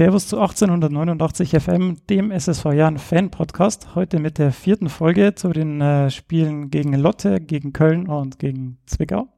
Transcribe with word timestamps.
Servus 0.00 0.28
zu 0.28 0.40
1889 0.40 1.50
FM, 1.50 1.98
dem 2.08 2.30
SSV 2.30 2.72
Jahren 2.72 2.96
Fan 2.96 3.30
Podcast. 3.30 3.94
Heute 3.94 4.18
mit 4.18 4.38
der 4.38 4.50
vierten 4.50 4.88
Folge 4.88 5.34
zu 5.34 5.50
den 5.50 5.82
äh, 5.82 6.08
Spielen 6.08 6.70
gegen 6.70 6.94
Lotte, 6.94 7.38
gegen 7.38 7.74
Köln 7.74 8.08
und 8.08 8.38
gegen 8.38 8.78
Zwickau. 8.86 9.28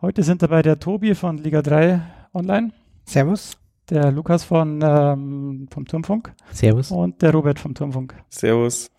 Heute 0.00 0.22
sind 0.22 0.40
dabei 0.40 0.62
der 0.62 0.78
Tobi 0.78 1.14
von 1.14 1.36
Liga 1.36 1.60
3 1.60 2.00
Online. 2.32 2.72
Servus. 3.04 3.58
Der 3.90 4.10
Lukas 4.10 4.42
von, 4.42 4.80
ähm, 4.82 5.68
vom 5.70 5.84
Turmfunk. 5.84 6.32
Servus. 6.50 6.90
Und 6.90 7.20
der 7.20 7.32
Robert 7.32 7.58
vom 7.58 7.74
Turmfunk. 7.74 8.14
Servus. 8.30 8.90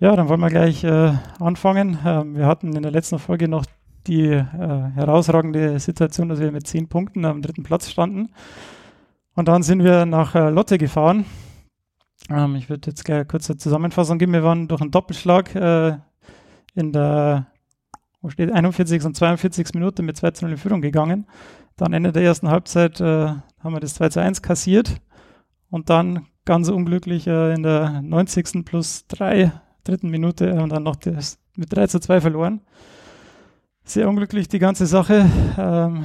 Ja, 0.00 0.16
dann 0.16 0.26
wollen 0.30 0.40
wir 0.40 0.48
gleich 0.48 0.84
äh, 0.84 1.12
anfangen. 1.38 1.98
Ähm, 2.02 2.34
wir 2.38 2.46
hatten 2.46 2.74
in 2.74 2.82
der 2.82 2.92
letzten 2.92 3.18
Folge 3.18 3.46
noch 3.46 3.66
die 4.06 4.22
äh, 4.24 4.42
herausragende 4.94 5.78
Situation, 5.80 6.30
dass 6.30 6.40
wir 6.40 6.50
mit 6.50 6.66
zehn 6.66 6.88
Punkten 6.88 7.26
am 7.26 7.42
dritten 7.42 7.62
Platz 7.62 7.90
standen. 7.90 8.30
Und 9.34 9.48
dann 9.48 9.62
sind 9.62 9.82
wir 9.82 10.06
nach 10.06 10.34
äh, 10.34 10.50
Lotte 10.50 10.78
gefahren. 10.78 11.24
Ähm, 12.30 12.56
ich 12.56 12.68
würde 12.68 12.90
jetzt 12.90 13.04
gerne 13.04 13.24
kurz 13.24 13.48
eine 13.48 13.58
Zusammenfassung 13.58 14.18
geben. 14.18 14.32
Wir 14.32 14.44
waren 14.44 14.68
durch 14.68 14.80
einen 14.80 14.90
Doppelschlag 14.90 15.54
äh, 15.54 15.96
in 16.74 16.92
der 16.92 17.46
wo 18.22 18.30
steht 18.30 18.52
41. 18.52 19.04
und 19.04 19.16
42. 19.16 19.74
Minute 19.74 20.02
mit 20.02 20.16
2 20.16 20.30
zu 20.30 20.44
0 20.44 20.52
in 20.52 20.58
Führung 20.58 20.80
gegangen. 20.80 21.26
Dann 21.76 21.92
Ende 21.92 22.12
der 22.12 22.22
ersten 22.22 22.48
Halbzeit 22.48 23.00
äh, 23.00 23.26
haben 23.26 23.74
wir 23.74 23.80
das 23.80 23.94
2 23.94 24.10
zu 24.10 24.20
1 24.20 24.42
kassiert 24.42 25.00
und 25.70 25.90
dann 25.90 26.26
ganz 26.44 26.68
unglücklich 26.68 27.26
äh, 27.26 27.52
in 27.52 27.64
der 27.64 28.00
90. 28.00 28.64
plus 28.64 29.06
3 29.08 29.52
dritten 29.82 30.08
Minute 30.08 30.50
äh, 30.50 30.60
und 30.60 30.70
dann 30.70 30.84
noch 30.84 30.96
das 30.96 31.40
mit 31.56 31.74
3 31.74 31.88
zu 31.88 31.98
2 31.98 32.20
verloren. 32.20 32.60
Sehr 33.84 34.08
unglücklich 34.08 34.46
die 34.46 34.60
ganze 34.60 34.86
Sache. 34.86 35.28
Ähm, 35.58 36.04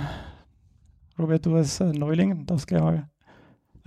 Robert, 1.19 1.45
du 1.45 1.55
als 1.55 1.79
äh, 1.79 1.91
Neuling, 1.91 2.47
das 2.47 2.65
gleich 2.65 2.81
mal 2.81 3.07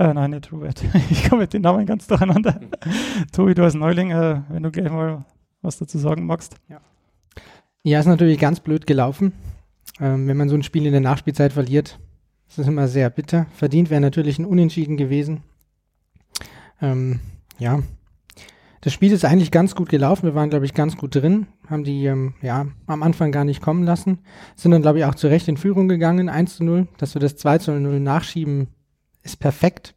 äh, 0.00 0.14
nein, 0.14 0.30
nicht 0.30 0.50
Robert. 0.50 0.82
Ich 1.10 1.28
komme 1.28 1.42
mit 1.42 1.52
den 1.52 1.62
Namen 1.62 1.84
ganz 1.84 2.06
durcheinander. 2.06 2.58
Tobi, 3.32 3.54
du 3.54 3.62
als 3.62 3.74
Neuling, 3.74 4.10
äh, 4.10 4.40
wenn 4.48 4.62
du 4.62 4.70
gleich 4.70 4.90
mal 4.90 5.24
was 5.62 5.78
dazu 5.78 5.98
sagen 5.98 6.24
magst. 6.24 6.56
Ja, 6.68 6.80
ja 7.82 8.00
ist 8.00 8.06
natürlich 8.06 8.38
ganz 8.38 8.60
blöd 8.60 8.86
gelaufen. 8.86 9.32
Ähm, 10.00 10.26
wenn 10.26 10.36
man 10.36 10.48
so 10.48 10.54
ein 10.54 10.62
Spiel 10.62 10.86
in 10.86 10.92
der 10.92 11.02
Nachspielzeit 11.02 11.52
verliert, 11.52 11.98
ist 12.48 12.58
das 12.58 12.66
immer 12.66 12.88
sehr 12.88 13.10
bitter. 13.10 13.46
Verdient 13.54 13.90
wäre 13.90 14.00
natürlich 14.00 14.38
ein 14.38 14.46
Unentschieden 14.46 14.96
gewesen. 14.96 15.42
Ähm, 16.80 17.20
ja, 17.58 17.80
das 18.80 18.94
Spiel 18.94 19.12
ist 19.12 19.26
eigentlich 19.26 19.50
ganz 19.50 19.74
gut 19.74 19.90
gelaufen. 19.90 20.24
Wir 20.24 20.34
waren, 20.34 20.48
glaube 20.48 20.64
ich, 20.64 20.72
ganz 20.72 20.96
gut 20.96 21.14
drin, 21.14 21.46
haben 21.68 21.84
die 21.84 22.06
ähm, 22.06 22.32
ja 22.40 22.66
am 22.86 23.02
Anfang 23.02 23.32
gar 23.32 23.44
nicht 23.44 23.60
kommen 23.60 23.84
lassen, 23.84 24.20
sind 24.56 24.70
dann, 24.70 24.80
glaube 24.80 24.98
ich, 24.98 25.04
auch 25.04 25.14
zu 25.14 25.26
Recht 25.26 25.46
in 25.48 25.58
Führung 25.58 25.88
gegangen, 25.88 26.30
1 26.30 26.56
zu 26.56 26.64
0. 26.64 26.88
Dass 26.96 27.14
wir 27.14 27.20
das 27.20 27.36
2 27.36 27.58
zu 27.58 27.72
0 27.72 28.00
nachschieben, 28.00 28.68
ist 29.22 29.38
perfekt. 29.38 29.94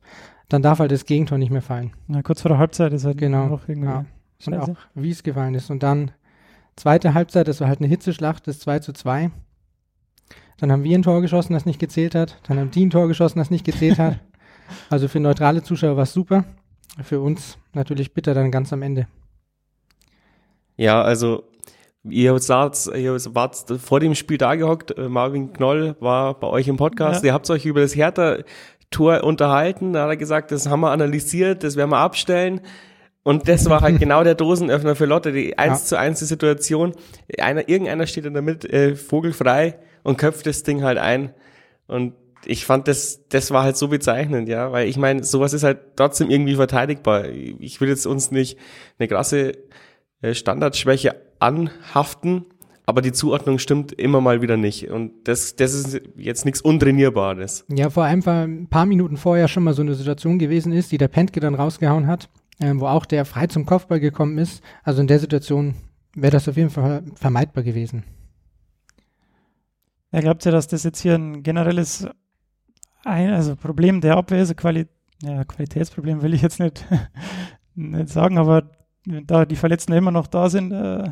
Dann 0.49 0.61
darf 0.61 0.79
halt 0.79 0.91
das 0.91 1.05
Gegentor 1.05 1.37
nicht 1.37 1.51
mehr 1.51 1.61
fallen. 1.61 1.93
Na, 2.07 2.21
kurz 2.21 2.41
vor 2.41 2.49
der 2.49 2.57
Halbzeit 2.57 2.93
ist 2.93 3.05
halt 3.05 3.17
genau. 3.17 3.47
noch 3.47 3.67
irgendwie. 3.67 3.89
Ja. 3.89 4.05
Und 4.45 4.55
auch, 4.55 4.77
wie 4.93 5.09
es 5.09 5.23
gefallen 5.23 5.55
ist. 5.55 5.69
Und 5.69 5.83
dann 5.83 6.11
zweite 6.75 7.13
Halbzeit, 7.13 7.47
das 7.47 7.61
war 7.61 7.67
halt 7.67 7.79
eine 7.79 7.87
Hitzeschlacht, 7.87 8.47
das 8.47 8.59
2 8.59 8.79
zu 8.79 8.93
2. 8.93 9.31
Dann 10.57 10.71
haben 10.71 10.83
wir 10.83 10.97
ein 10.97 11.01
Tor 11.01 11.21
geschossen, 11.21 11.53
das 11.53 11.65
nicht 11.65 11.79
gezählt 11.79 12.15
hat. 12.15 12.39
Dann 12.47 12.59
haben 12.59 12.71
die 12.71 12.85
ein 12.85 12.89
Tor 12.89 13.07
geschossen, 13.07 13.39
das 13.39 13.49
nicht 13.49 13.65
gezählt 13.65 13.99
hat. 13.99 14.19
Also 14.89 15.09
für 15.09 15.19
neutrale 15.19 15.61
Zuschauer 15.61 15.97
war 15.97 16.03
es 16.03 16.13
super. 16.13 16.45
Für 17.03 17.19
uns 17.19 17.57
natürlich 17.73 18.13
bitter 18.13 18.33
dann 18.33 18.49
ganz 18.49 18.71
am 18.71 18.81
Ende. 18.81 19.07
Ja, 20.77 21.01
also 21.01 21.43
ihr 22.03 22.37
saht, 22.39 22.87
ihr 22.87 23.13
wart 23.35 23.65
vor 23.79 23.99
dem 23.99 24.15
Spiel 24.15 24.37
da 24.37 24.55
gehockt. 24.55 24.97
Marvin 24.97 25.53
Knoll 25.53 25.95
war 25.99 26.39
bei 26.39 26.47
euch 26.47 26.67
im 26.67 26.77
Podcast. 26.77 27.23
Ja. 27.23 27.27
Ihr 27.27 27.33
habt 27.33 27.49
euch 27.49 27.65
über 27.65 27.81
das 27.81 27.95
Hertha-Tor 28.93 29.23
unterhalten. 29.23 29.93
Da 29.93 30.03
hat 30.03 30.09
er 30.09 30.17
gesagt, 30.17 30.51
das 30.51 30.67
haben 30.67 30.81
wir 30.81 30.91
analysiert, 30.91 31.63
das 31.63 31.75
werden 31.75 31.89
wir 31.89 31.97
abstellen. 31.97 32.61
Und 33.23 33.47
das 33.47 33.69
war 33.69 33.81
halt 33.81 33.99
genau 33.99 34.23
der 34.23 34.35
Dosenöffner 34.35 34.95
für 34.95 35.05
Lotte, 35.05 35.31
die 35.31 35.57
eins 35.57 35.81
ja. 35.81 35.85
zu 35.85 35.99
eins 35.99 36.19
die 36.19 36.25
Situation. 36.25 36.93
Einer, 37.39 37.67
irgendeiner 37.67 38.07
steht 38.07 38.25
in 38.25 38.33
der 38.33 38.41
Mitte, 38.41 38.71
äh, 38.71 38.95
vogelfrei 38.95 39.79
und 40.03 40.17
köpft 40.17 40.45
das 40.45 40.63
Ding 40.63 40.83
halt 40.83 40.97
ein. 40.97 41.33
Und 41.87 42.13
ich 42.45 42.65
fand 42.65 42.87
das, 42.87 43.27
das 43.29 43.51
war 43.51 43.63
halt 43.63 43.77
so 43.77 43.87
bezeichnend, 43.87 44.49
ja, 44.49 44.71
weil 44.73 44.89
ich 44.89 44.97
meine, 44.97 45.23
sowas 45.23 45.53
ist 45.53 45.63
halt 45.63 45.95
trotzdem 45.95 46.29
irgendwie 46.29 46.55
verteidigbar. 46.55 47.29
Ich 47.29 47.79
will 47.79 47.87
jetzt 47.87 48.05
uns 48.05 48.31
nicht 48.31 48.57
eine 48.99 49.07
krasse 49.07 49.53
äh, 50.21 50.33
Standardschwäche 50.33 51.15
anhaften, 51.39 52.45
aber 52.85 53.01
die 53.01 53.13
Zuordnung 53.13 53.59
stimmt 53.59 53.93
immer 53.93 54.19
mal 54.19 54.41
wieder 54.41 54.57
nicht. 54.57 54.89
Und 54.89 55.13
das, 55.23 55.55
das 55.55 55.73
ist 55.73 56.01
jetzt 56.17 56.45
nichts 56.45 56.61
Untrainierbares. 56.61 57.65
Ja, 57.69 57.89
vor 57.89 58.03
allem 58.03 58.25
war 58.25 58.43
ein 58.43 58.67
paar 58.67 58.85
Minuten 58.85 59.15
vorher 59.15 59.47
schon 59.47 59.63
mal 59.63 59.73
so 59.73 59.81
eine 59.81 59.95
Situation 59.95 60.37
gewesen 60.37 60.73
ist, 60.73 60.91
die 60.91 60.97
der 60.97 61.07
Pentke 61.07 61.39
dann 61.39 61.55
rausgehauen 61.55 62.07
hat, 62.07 62.29
äh, 62.59 62.73
wo 62.75 62.87
auch 62.87 63.05
der 63.05 63.23
frei 63.25 63.47
zum 63.47 63.65
Kopfball 63.65 63.99
gekommen 63.99 64.37
ist. 64.37 64.61
Also 64.83 65.01
in 65.01 65.07
der 65.07 65.19
Situation 65.19 65.75
wäre 66.13 66.31
das 66.31 66.49
auf 66.49 66.57
jeden 66.57 66.69
Fall 66.69 67.03
vermeidbar 67.15 67.63
gewesen. 67.63 68.03
Ja, 70.11 70.19
glaubt 70.19 70.45
ihr, 70.45 70.51
dass 70.51 70.67
das 70.67 70.83
jetzt 70.83 71.01
hier 71.01 71.15
ein 71.15 71.41
generelles 71.41 72.07
ein, 73.05 73.31
also 73.31 73.55
Problem 73.55 74.01
der 74.01 74.17
Abwehr 74.17 74.43
ist, 74.43 74.55
Quali 74.55 74.87
ja, 75.21 75.43
Qualitätsproblem 75.45 76.21
will 76.21 76.33
ich 76.33 76.41
jetzt 76.41 76.59
nicht, 76.59 76.85
nicht 77.75 78.09
sagen, 78.09 78.37
aber 78.37 78.71
da 79.05 79.45
die 79.45 79.55
Verletzten 79.55 79.93
immer 79.93 80.11
noch 80.11 80.27
da 80.27 80.49
sind. 80.49 80.71
Äh 80.73 81.11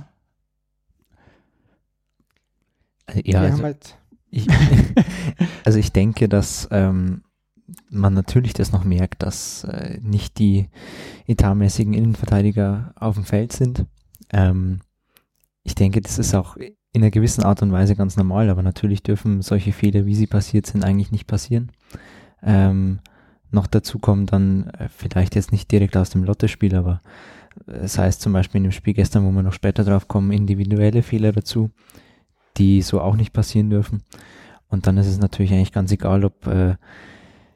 ja, 3.24 3.42
also 3.42 3.64
halt 3.64 3.98
ich, 4.30 4.48
also 5.66 5.78
ich 5.78 5.92
denke, 5.92 6.30
dass 6.30 6.68
ähm, 6.72 7.24
man 7.90 8.14
natürlich 8.14 8.54
das 8.54 8.72
noch 8.72 8.84
merkt, 8.84 9.24
dass 9.24 9.64
äh, 9.66 10.00
nicht 10.02 10.40
die 10.40 10.70
etatmäßigen 11.28 11.94
Innenverteidiger 11.94 12.94
auf 12.96 13.16
dem 13.16 13.26
Feld 13.26 13.54
sind. 13.54 13.86
Ähm, 14.32 14.80
ich 15.64 15.76
denke, 15.76 16.02
das 16.02 16.18
ist 16.18 16.34
auch 16.34 16.58
in 16.58 17.02
einer 17.02 17.12
gewissen 17.12 17.44
Art 17.44 17.62
und 17.62 17.72
Weise 17.72 17.96
ganz 17.96 18.18
normal, 18.18 18.50
aber 18.50 18.64
natürlich 18.64 19.04
dürfen 19.04 19.42
solche 19.42 19.72
Fehler, 19.72 20.06
wie 20.06 20.16
sie 20.16 20.28
passiert 20.28 20.66
sind, 20.66 20.84
eigentlich 20.84 21.12
nicht 21.12 21.28
passieren. 21.28 21.72
Ähm, 22.42 23.00
noch 23.52 23.68
dazu 23.68 24.00
kommen 24.00 24.26
dann 24.26 24.68
äh, 24.70 24.90
vielleicht 24.90 25.36
jetzt 25.36 25.52
nicht 25.52 25.72
direkt 25.72 25.96
aus 25.98 26.10
dem 26.10 26.24
Lottespiel, 26.24 26.76
aber 26.76 27.02
es 27.68 27.82
das 27.82 27.98
heißt 27.98 28.22
zum 28.22 28.34
Beispiel 28.34 28.60
in 28.60 28.64
dem 28.64 28.72
Spiel 28.72 28.94
gestern, 28.94 29.26
wo 29.26 29.32
wir 29.32 29.44
noch 29.44 29.54
später 29.54 29.84
drauf 29.84 30.08
kommen, 30.08 30.32
individuelle 30.32 31.04
Fehler 31.04 31.32
dazu, 31.32 31.70
die 32.58 32.82
so 32.82 33.02
auch 33.02 33.16
nicht 33.16 33.34
passieren 33.34 33.70
dürfen. 33.70 34.04
Und 34.68 34.88
dann 34.88 34.98
ist 34.98 35.08
es 35.08 35.20
natürlich 35.20 35.52
eigentlich 35.52 35.74
ganz 35.74 35.92
egal, 35.92 36.24
ob 36.24 36.48
äh, 36.48 36.76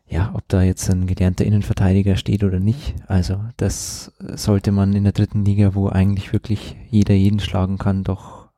ja, 0.07 0.31
ob 0.35 0.47
da 0.47 0.61
jetzt 0.61 0.89
ein 0.89 1.07
gelernter 1.07 1.45
Innenverteidiger 1.45 2.15
steht 2.15 2.43
oder 2.43 2.59
nicht. 2.59 2.95
Also 3.07 3.39
das 3.57 4.13
sollte 4.19 4.71
man 4.71 4.93
in 4.93 5.03
der 5.03 5.13
dritten 5.13 5.43
Liga, 5.43 5.73
wo 5.73 5.89
eigentlich 5.89 6.31
wirklich 6.31 6.75
jeder 6.89 7.15
jeden 7.15 7.39
schlagen 7.39 7.77
kann, 7.77 8.03
doch 8.03 8.49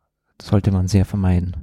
sollte 0.41 0.71
man 0.71 0.87
sehr 0.87 1.05
vermeiden. 1.05 1.55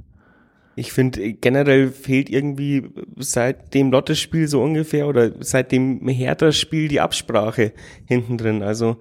Ich 0.77 0.91
finde, 0.91 1.33
generell 1.33 1.89
fehlt 1.89 2.29
irgendwie 2.29 2.89
seit 3.17 3.73
dem 3.73 3.91
Lotte-Spiel 3.91 4.47
so 4.47 4.61
ungefähr 4.61 5.07
oder 5.07 5.31
seit 5.39 5.71
dem 5.71 6.05
Hertha-Spiel 6.05 6.89
die 6.89 6.99
Absprache 6.99 7.71
hinten 8.05 8.37
drin. 8.37 8.61
Also 8.61 8.97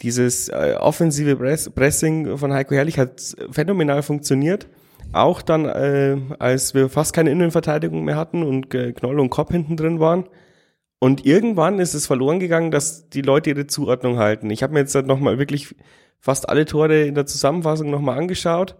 dieses 0.00 0.48
äh, 0.48 0.76
offensive 0.78 1.34
Press 1.34 1.70
Pressing 1.70 2.36
von 2.38 2.52
Heiko 2.52 2.74
Herrlich 2.74 2.98
hat 3.00 3.20
phänomenal 3.50 4.02
funktioniert. 4.02 4.68
Auch 5.12 5.42
dann, 5.42 5.64
äh, 5.64 6.16
als 6.38 6.74
wir 6.74 6.88
fast 6.88 7.14
keine 7.14 7.30
Innenverteidigung 7.30 8.04
mehr 8.04 8.16
hatten 8.16 8.42
und 8.42 8.74
äh, 8.74 8.92
Knoll 8.92 9.20
und 9.20 9.30
Kopp 9.30 9.50
hinten 9.50 9.76
drin 9.76 10.00
waren. 10.00 10.28
Und 10.98 11.24
irgendwann 11.24 11.78
ist 11.78 11.94
es 11.94 12.06
verloren 12.06 12.40
gegangen, 12.40 12.70
dass 12.70 13.08
die 13.08 13.22
Leute 13.22 13.50
ihre 13.50 13.66
Zuordnung 13.66 14.18
halten. 14.18 14.50
Ich 14.50 14.62
habe 14.62 14.74
mir 14.74 14.80
jetzt 14.80 14.94
halt 14.94 15.06
nochmal 15.06 15.38
wirklich 15.38 15.74
fast 16.18 16.48
alle 16.48 16.64
Tore 16.64 17.04
in 17.04 17.14
der 17.14 17.26
Zusammenfassung 17.26 17.90
nochmal 17.90 18.18
angeschaut 18.18 18.76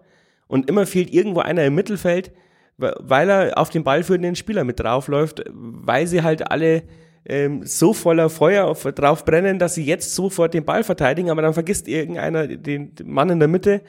und 0.48 0.68
immer 0.68 0.86
fehlt 0.86 1.12
irgendwo 1.12 1.40
einer 1.40 1.64
im 1.64 1.74
Mittelfeld, 1.74 2.32
weil 2.76 3.30
er 3.30 3.58
auf 3.58 3.70
den 3.70 3.84
ballführenden 3.84 4.34
Spieler 4.34 4.64
mit 4.64 4.80
draufläuft, 4.80 5.44
weil 5.52 6.06
sie 6.06 6.22
halt 6.22 6.50
alle 6.50 6.82
ähm, 7.24 7.64
so 7.64 7.92
voller 7.92 8.30
Feuer 8.30 8.66
auf, 8.66 8.82
drauf 8.82 9.24
brennen, 9.24 9.58
dass 9.58 9.74
sie 9.74 9.84
jetzt 9.84 10.14
sofort 10.14 10.54
den 10.54 10.64
Ball 10.64 10.82
verteidigen, 10.82 11.30
aber 11.30 11.42
dann 11.42 11.54
vergisst 11.54 11.86
irgendeiner 11.86 12.46
den, 12.48 12.94
Mann 13.04 13.30
in 13.30 13.38
der 13.38 13.48
Mitte 13.48 13.82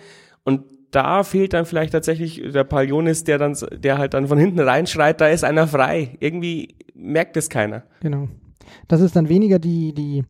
und 0.43 0.65
da 0.91 1.23
fehlt 1.23 1.53
dann 1.53 1.65
vielleicht 1.65 1.93
tatsächlich 1.93 2.41
der 2.51 2.63
Palionis, 2.63 3.23
der 3.23 3.37
dann, 3.37 3.55
der 3.71 3.97
halt 3.97 4.13
dann 4.13 4.27
von 4.27 4.37
hinten 4.37 4.59
reinschreit, 4.59 5.21
da 5.21 5.27
ist 5.27 5.43
einer 5.43 5.67
frei. 5.67 6.17
Irgendwie 6.19 6.75
merkt 6.95 7.37
es 7.37 7.49
keiner. 7.49 7.83
Genau. 8.01 8.27
Das 8.87 9.01
ist 9.01 9.15
dann 9.15 9.29
weniger 9.29 9.59
die, 9.59 9.93
die, 9.93 10.23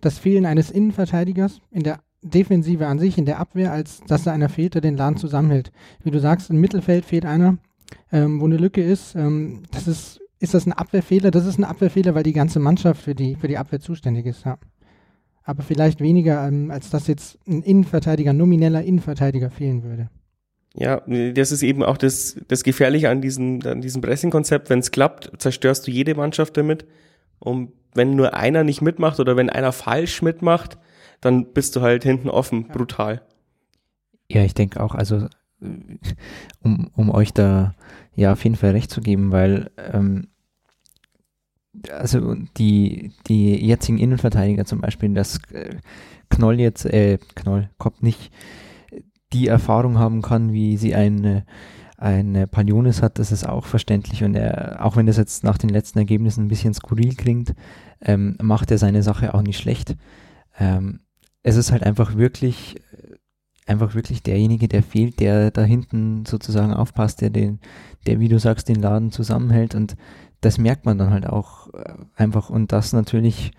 das 0.00 0.18
Fehlen 0.18 0.46
eines 0.46 0.70
Innenverteidigers 0.70 1.60
in 1.70 1.82
der 1.82 2.00
Defensive 2.22 2.86
an 2.86 2.98
sich, 2.98 3.18
in 3.18 3.24
der 3.24 3.40
Abwehr, 3.40 3.72
als 3.72 4.00
dass 4.06 4.24
da 4.24 4.32
einer 4.32 4.48
fehlt, 4.48 4.74
der 4.74 4.80
den 4.80 4.96
Laden 4.96 5.16
zusammenhält. 5.16 5.72
Wie 6.04 6.10
du 6.10 6.20
sagst, 6.20 6.50
im 6.50 6.60
Mittelfeld 6.60 7.04
fehlt 7.04 7.26
einer, 7.26 7.58
ähm, 8.12 8.40
wo 8.40 8.44
eine 8.44 8.58
Lücke 8.58 8.82
ist. 8.82 9.14
Ähm, 9.16 9.64
das 9.72 9.88
ist, 9.88 10.20
ist 10.38 10.54
das 10.54 10.66
ein 10.66 10.72
Abwehrfehler? 10.72 11.30
Das 11.30 11.46
ist 11.46 11.58
ein 11.58 11.64
Abwehrfehler, 11.64 12.14
weil 12.14 12.22
die 12.22 12.32
ganze 12.32 12.60
Mannschaft 12.60 13.02
für 13.02 13.14
die, 13.14 13.34
für 13.34 13.48
die 13.48 13.58
Abwehr 13.58 13.80
zuständig 13.80 14.26
ist, 14.26 14.44
ja. 14.44 14.58
Aber 15.44 15.62
vielleicht 15.62 16.00
weniger, 16.00 16.46
ähm, 16.46 16.70
als 16.70 16.90
dass 16.90 17.06
jetzt 17.06 17.38
ein 17.46 17.62
Innenverteidiger, 17.62 18.32
nomineller 18.32 18.82
Innenverteidiger 18.82 19.50
fehlen 19.50 19.82
würde. 19.82 20.08
Ja, 20.74 21.02
das 21.06 21.52
ist 21.52 21.62
eben 21.62 21.82
auch 21.82 21.98
das, 21.98 22.36
das 22.48 22.62
Gefährliche 22.62 23.10
an 23.10 23.20
diesem, 23.20 23.60
an 23.64 23.80
diesem 23.80 24.00
Pressing-Konzept. 24.00 24.70
Wenn 24.70 24.78
es 24.78 24.90
klappt, 24.90 25.30
zerstörst 25.38 25.86
du 25.86 25.90
jede 25.90 26.14
Mannschaft 26.14 26.56
damit. 26.56 26.86
Und 27.38 27.72
wenn 27.94 28.16
nur 28.16 28.34
einer 28.34 28.64
nicht 28.64 28.80
mitmacht 28.80 29.20
oder 29.20 29.36
wenn 29.36 29.50
einer 29.50 29.72
falsch 29.72 30.22
mitmacht, 30.22 30.78
dann 31.20 31.52
bist 31.52 31.76
du 31.76 31.82
halt 31.82 32.04
hinten 32.04 32.30
offen, 32.30 32.68
brutal. 32.68 33.22
Ja, 34.30 34.42
ich 34.44 34.54
denke 34.54 34.82
auch, 34.82 34.94
also 34.94 35.26
um, 36.62 36.90
um 36.94 37.10
euch 37.10 37.32
da 37.32 37.74
ja 38.14 38.32
auf 38.32 38.42
jeden 38.44 38.56
Fall 38.56 38.70
recht 38.70 38.90
zu 38.90 39.00
geben, 39.00 39.30
weil 39.30 39.70
ähm, 39.76 40.28
also 41.90 42.34
die, 42.56 43.12
die 43.28 43.54
jetzigen 43.66 43.98
Innenverteidiger 43.98 44.64
zum 44.64 44.80
Beispiel, 44.80 45.14
dass 45.14 45.38
äh, 45.52 45.76
Knoll 46.28 46.60
jetzt, 46.60 46.84
äh, 46.86 47.18
Knoll, 47.34 47.70
Kopp 47.78 48.02
nicht 48.02 48.30
die 49.32 49.48
Erfahrung 49.48 49.98
haben 49.98 50.22
kann, 50.22 50.52
wie 50.52 50.76
sie 50.76 50.94
eine, 50.94 51.44
eine 51.96 52.46
Palionis 52.46 53.00
hat, 53.00 53.18
das 53.18 53.32
ist 53.32 53.48
auch 53.48 53.64
verständlich 53.64 54.22
und 54.24 54.34
er, 54.34 54.84
auch 54.84 54.96
wenn 54.96 55.06
das 55.06 55.16
jetzt 55.16 55.44
nach 55.44 55.56
den 55.56 55.70
letzten 55.70 55.98
Ergebnissen 55.98 56.44
ein 56.44 56.48
bisschen 56.48 56.74
skurril 56.74 57.14
klingt, 57.14 57.54
ähm, 58.02 58.36
macht 58.42 58.70
er 58.70 58.78
seine 58.78 59.02
Sache 59.02 59.32
auch 59.34 59.42
nicht 59.42 59.58
schlecht. 59.58 59.96
Ähm, 60.58 61.00
es 61.42 61.56
ist 61.56 61.72
halt 61.72 61.82
einfach 61.82 62.16
wirklich 62.16 62.76
einfach 63.66 63.94
wirklich 63.94 64.22
derjenige, 64.22 64.68
der 64.68 64.82
fehlt, 64.82 65.20
der 65.20 65.50
da 65.50 65.62
hinten 65.62 66.26
sozusagen 66.26 66.74
aufpasst, 66.74 67.20
der 67.20 67.30
den, 67.30 67.60
der, 68.06 68.20
wie 68.20 68.28
du 68.28 68.38
sagst, 68.38 68.68
den 68.68 68.82
Laden 68.82 69.12
zusammenhält 69.12 69.74
und 69.74 69.96
das 70.42 70.58
merkt 70.58 70.84
man 70.84 70.98
dann 70.98 71.10
halt 71.10 71.26
auch 71.26 71.72
äh, 71.72 71.94
einfach 72.14 72.50
und 72.50 72.72
das 72.72 72.92
natürlich, 72.92 73.52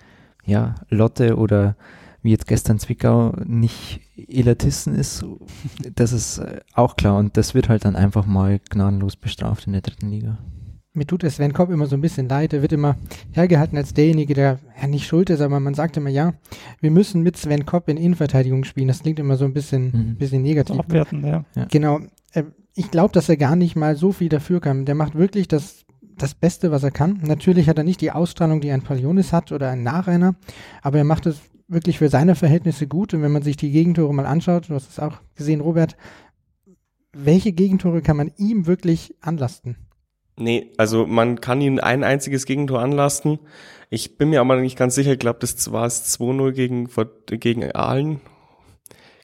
ja, 0.46 0.76
Lotte 0.90 1.38
oder 1.38 1.76
wie 2.22 2.32
jetzt 2.32 2.48
gestern 2.48 2.80
Zwickau 2.80 3.36
nicht 3.44 4.00
Elatisten 4.16 4.96
ist, 4.96 5.26
das 5.96 6.14
ist 6.14 6.38
äh, 6.38 6.60
auch 6.74 6.96
klar 6.96 7.18
und 7.18 7.36
das 7.36 7.56
wird 7.56 7.70
halt 7.70 7.86
dann 7.86 7.96
einfach 7.96 8.26
mal 8.26 8.60
gnadenlos 8.70 9.16
bestraft 9.16 9.66
in 9.66 9.74
der 9.74 9.82
dritten 9.82 10.10
Liga 10.10 10.38
mir 10.94 11.08
tut 11.08 11.24
es 11.24 11.36
Sven 11.36 11.54
Kopp 11.54 11.72
immer 11.72 11.88
so 11.88 11.96
ein 11.96 12.02
bisschen 12.02 12.30
leid. 12.30 12.54
Er 12.54 12.62
wird 12.62 12.72
immer 12.72 12.96
hergehalten 13.32 13.78
als 13.78 13.94
derjenige, 13.94 14.34
der 14.34 14.60
ja 14.80 14.88
nicht 14.88 15.08
schuld 15.08 15.30
ist, 15.30 15.42
aber 15.42 15.60
man 15.60 15.74
sagt 15.74 15.98
immer, 15.98 16.10
ja, 16.10 16.34
wir 16.82 16.92
müssen 16.92 17.24
mit 17.24 17.36
Sven 17.36 17.66
Kopp 17.66 17.90
in 17.90 17.98
Innenverteidigung 17.98 18.64
spielen. 18.64 18.88
Das 18.88 19.02
klingt 19.02 19.20
immer 19.20 19.38
so 19.38 19.46
ein 19.46 19.54
bisschen, 19.54 19.86
mhm. 19.86 20.16
bisschen 20.18 20.44
negativ. 20.44 20.80
Abwerten, 20.80 21.26
ja. 21.26 21.46
ja. 21.56 21.66
Genau. 21.72 22.00
Äh, 22.34 22.44
ich 22.76 22.92
glaube, 22.92 23.14
dass 23.14 23.30
er 23.30 23.38
gar 23.38 23.56
nicht 23.56 23.76
mal 23.76 23.96
so 23.96 24.12
viel 24.12 24.30
dafür 24.30 24.60
kann. 24.60 24.86
Der 24.86 24.96
macht 24.96 25.16
wirklich 25.16 25.48
das, 25.48 25.83
das 26.18 26.36
Beste, 26.36 26.72
was 26.72 26.84
er 26.84 26.92
kann. 26.92 27.20
Natürlich 27.24 27.68
hat 27.70 27.78
er 27.78 27.84
nicht 27.84 28.02
die 28.02 28.12
Ausstrahlung, 28.12 28.62
die 28.62 28.72
ein 28.72 28.82
Palionis 28.82 29.34
hat 29.34 29.52
oder 29.52 29.70
ein 29.70 29.84
Nachreiner, 29.84 30.36
aber 30.82 31.00
er 31.00 31.04
macht 31.04 31.26
es 31.26 31.42
wirklich 31.68 31.98
für 32.00 32.10
seine 32.10 32.36
Verhältnisse 32.36 32.88
gut. 32.88 33.14
Und 33.14 33.22
wenn 33.22 33.32
man 33.32 33.44
sich 33.44 33.58
die 33.58 33.72
Gegentore 33.72 34.14
mal 34.14 34.26
anschaut, 34.26 34.70
du 34.70 34.76
hast 34.76 34.90
es 34.90 35.00
auch 35.00 35.18
gesehen, 35.36 35.62
Robert, 35.62 35.96
welche 37.14 37.52
Gegentore 37.52 38.02
kann 38.02 38.18
man 38.18 38.32
ihm 38.38 38.66
wirklich 38.68 39.16
anlasten? 39.22 39.78
Nee, 40.36 40.72
also 40.78 41.06
man 41.06 41.42
kann 41.42 41.62
ihn 41.62 41.80
ein 41.80 42.04
einziges 42.04 42.46
Gegentor 42.46 42.82
anlasten. 42.82 43.40
Ich 43.90 44.18
bin 44.18 44.30
mir 44.30 44.42
aber 44.42 44.60
nicht 44.60 44.78
ganz 44.78 44.96
sicher, 44.96 45.14
ich 45.14 45.20
glaube, 45.20 45.40
das 45.40 45.72
war 45.72 45.86
es 45.86 46.20
2-0 46.20 46.52
gegen, 46.54 46.90
gegen 47.40 47.72
Aalen. 47.72 48.20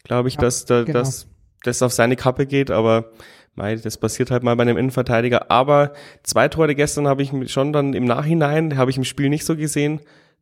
Glaube 0.04 0.28
ich, 0.28 0.36
ja, 0.36 0.42
dass 0.42 0.66
da, 0.66 0.84
genau. 0.84 1.00
dass 1.00 1.28
das 1.64 1.82
auf 1.82 1.92
seine 1.92 2.16
Kappe 2.16 2.46
geht, 2.46 2.70
aber 2.70 3.12
mei, 3.60 3.76
das 3.76 3.98
passiert 3.98 4.32
halt 4.32 4.42
mal 4.42 4.56
bei 4.56 4.64
einem 4.64 4.78
Innenverteidiger. 4.78 5.52
Aber 5.52 5.94
zwei 6.24 6.48
Tore 6.48 6.74
gestern 6.74 7.08
habe 7.08 7.22
ich 7.22 7.32
schon 7.52 7.72
dann 7.72 7.94
im 7.94 8.06
Nachhinein, 8.06 8.78
habe 8.78 8.90
ich 8.90 8.98
im 8.98 9.04
Spiel 9.04 9.30
nicht 9.30 9.46
so 9.46 9.56
gesehen, 9.56 10.00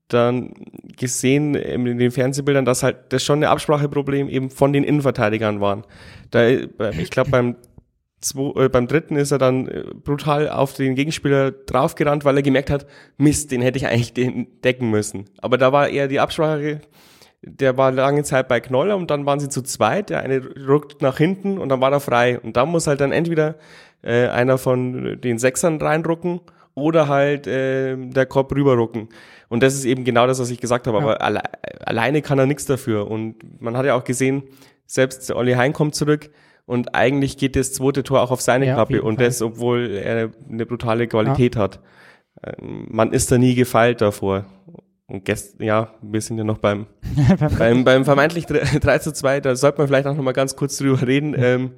dann 0.08 0.54
gesehen 0.96 1.56
in 1.56 1.98
den 1.98 2.12
Fernsehbildern, 2.12 2.64
dass 2.64 2.84
halt 2.84 2.98
das 3.10 3.24
schon 3.24 3.40
eine 3.40 3.50
Abspracheproblem 3.50 4.30
eben 4.30 4.50
von 4.50 4.72
den 4.72 4.86
Innenverteidigern 4.86 5.60
waren. 5.60 5.84
Da, 6.32 6.48
ich 6.48 7.12
glaube, 7.12 7.32
beim 7.32 7.56
Zwei, 8.20 8.66
äh, 8.66 8.70
beim 8.70 8.88
dritten 8.88 9.16
ist 9.16 9.32
er 9.32 9.38
dann 9.38 9.68
äh, 9.68 9.84
brutal 10.04 10.50
auf 10.50 10.74
den 10.74 10.96
Gegenspieler 10.96 11.52
draufgerannt, 11.52 12.26
weil 12.26 12.36
er 12.36 12.42
gemerkt 12.42 12.72
hat, 12.72 12.88
Mist, 13.18 13.52
den 13.52 13.62
hätte 13.62 13.78
ich 13.78 13.86
eigentlich 13.86 14.14
den 14.14 14.48
decken 14.64 14.90
müssen. 14.90 15.26
Aber 15.38 15.60
da 15.60 15.72
war 15.72 15.90
eher 15.90 16.08
die 16.08 16.20
Absprache, 16.20 16.82
der 17.42 17.78
war 17.78 17.92
lange 17.92 18.24
Zeit 18.24 18.48
bei 18.48 18.60
Knoller 18.60 18.98
und 18.98 19.12
dann 19.12 19.26
waren 19.26 19.40
sie 19.40 19.50
zu 19.50 19.62
zweit, 19.62 20.10
der 20.10 20.22
eine 20.22 20.42
ruckt 20.68 21.02
nach 21.02 21.18
hinten 21.18 21.58
und 21.58 21.70
dann 21.70 21.82
war 21.82 21.92
er 21.92 22.00
frei. 22.00 22.40
Und 22.40 22.58
da 22.58 22.66
muss 22.66 22.88
halt 22.88 23.02
dann 23.02 23.12
entweder 23.12 23.56
äh, 24.02 24.28
einer 24.28 24.58
von 24.58 25.20
den 25.22 25.38
Sechsern 25.38 25.80
reinrucken 25.80 26.42
oder 26.74 27.08
halt 27.08 27.48
äh, 27.48 27.96
der 27.96 28.26
Kopf 28.26 28.54
rüberrucken. 28.54 29.10
Und 29.50 29.64
das 29.64 29.76
ist 29.76 29.86
eben 29.86 30.04
genau 30.04 30.28
das, 30.28 30.40
was 30.40 30.50
ich 30.50 30.60
gesagt 30.60 30.88
habe. 30.88 30.98
Ja. 30.98 31.04
Aber 31.04 31.22
alle, 31.22 31.42
alleine 31.86 32.22
kann 32.22 32.40
er 32.40 32.46
nichts 32.46 32.66
dafür. 32.66 33.10
Und 33.10 33.62
man 33.62 33.78
hat 33.78 33.86
ja 33.86 33.96
auch 33.96 34.04
gesehen, 34.04 34.44
selbst 34.86 35.32
Olli 35.32 35.54
Hein 35.54 35.74
kommt 35.74 35.96
zurück, 35.96 36.30
und 36.68 36.96
eigentlich 36.96 37.38
geht 37.38 37.56
das 37.56 37.72
zweite 37.72 38.04
Tor 38.04 38.22
auch 38.22 38.30
auf 38.30 38.42
seine 38.42 38.68
ja, 38.68 38.76
Kappe 38.76 39.02
und 39.02 39.22
das, 39.22 39.42
obwohl 39.42 39.90
er 39.90 40.32
eine 40.50 40.66
brutale 40.66 41.08
Qualität 41.08 41.56
ja. 41.56 41.62
hat. 41.62 41.80
Ähm, 42.44 42.88
man 42.90 43.14
ist 43.14 43.32
da 43.32 43.38
nie 43.38 43.56
gefeilt 43.56 44.02
davor. 44.02 44.46
Und 45.08 45.24
gestern, 45.24 45.66
ja, 45.66 45.94
wir 46.02 46.22
sind 46.22 46.38
ja 46.38 46.44
noch 46.44 46.58
beim, 46.58 46.86
beim, 47.58 47.84
beim 47.86 48.04
vermeintlich 48.04 48.46
3 48.46 48.98
zu 49.00 49.14
2, 49.14 49.40
da 49.40 49.56
sollte 49.56 49.78
man 49.78 49.88
vielleicht 49.88 50.08
auch 50.08 50.16
noch 50.16 50.24
mal 50.24 50.34
ganz 50.34 50.56
kurz 50.56 50.78
drüber 50.78 51.06
reden. 51.08 51.34
Ähm, 51.38 51.72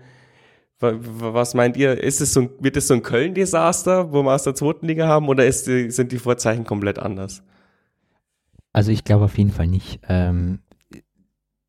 was 0.80 1.54
meint 1.54 1.78
ihr? 1.78 2.02
Ist 2.02 2.22
es 2.22 2.34
so 2.34 2.42
ein, 2.42 2.50
wird 2.60 2.78
es 2.78 2.88
so 2.88 2.94
ein 2.94 3.04
Köln-Desaster, 3.04 4.14
wo 4.14 4.24
wir 4.24 4.34
aus 4.34 4.44
der 4.44 4.56
zweiten 4.56 4.88
Liga 4.88 5.08
haben, 5.08 5.28
oder 5.28 5.46
ist, 5.46 5.66
sind 5.66 6.12
die 6.12 6.20
Vorzeichen 6.20 6.64
komplett 6.64 6.98
anders? 6.98 7.44
Also 8.72 8.92
ich 8.92 9.04
glaube 9.04 9.26
auf 9.26 9.38
jeden 9.38 9.52
Fall 9.52 9.68
nicht. 9.68 10.00
Ähm, 10.08 10.60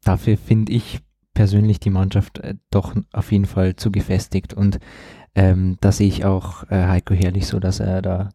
dafür 0.04 0.36
finde 0.36 0.72
ich 0.72 1.00
persönlich 1.34 1.80
die 1.80 1.90
Mannschaft 1.90 2.38
äh, 2.38 2.54
doch 2.70 2.94
auf 3.12 3.32
jeden 3.32 3.46
Fall 3.46 3.76
zu 3.76 3.90
gefestigt 3.90 4.54
und 4.54 4.78
ähm, 5.34 5.76
da 5.80 5.92
sehe 5.92 6.08
ich 6.08 6.24
auch 6.24 6.64
äh, 6.70 6.86
Heiko 6.86 7.14
Herrlich 7.14 7.46
so, 7.46 7.60
dass 7.60 7.80
er 7.80 8.02
da 8.02 8.30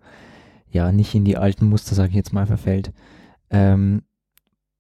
ja 0.76 0.92
nicht 0.92 1.16
in 1.16 1.26
die 1.26 1.38
alten 1.38 1.68
Muster, 1.68 1.96
sage 1.96 2.10
ich 2.10 2.16
jetzt 2.16 2.34
mal, 2.34 2.46
verfällt. 2.46 2.94
Ähm, 3.50 4.04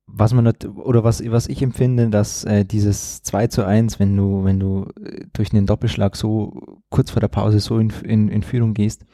was 0.07 0.33
man 0.33 0.47
oder 0.47 1.03
was, 1.03 1.23
was 1.31 1.47
ich 1.47 1.61
empfinde, 1.61 2.09
dass 2.09 2.43
äh, 2.43 2.63
dieses 2.63 3.23
2 3.23 3.47
zu 3.47 3.65
1, 3.65 3.99
wenn 3.99 4.15
du, 4.15 4.43
wenn 4.43 4.59
du 4.59 4.87
äh, 5.03 5.25
durch 5.33 5.51
einen 5.51 5.65
Doppelschlag 5.65 6.15
so 6.15 6.79
kurz 6.89 7.11
vor 7.11 7.21
der 7.21 7.27
Pause 7.27 7.59
so 7.59 7.79
in, 7.79 7.89
in, 8.03 8.29
in 8.29 8.43
Führung 8.43 8.73
gehst, 8.75 9.05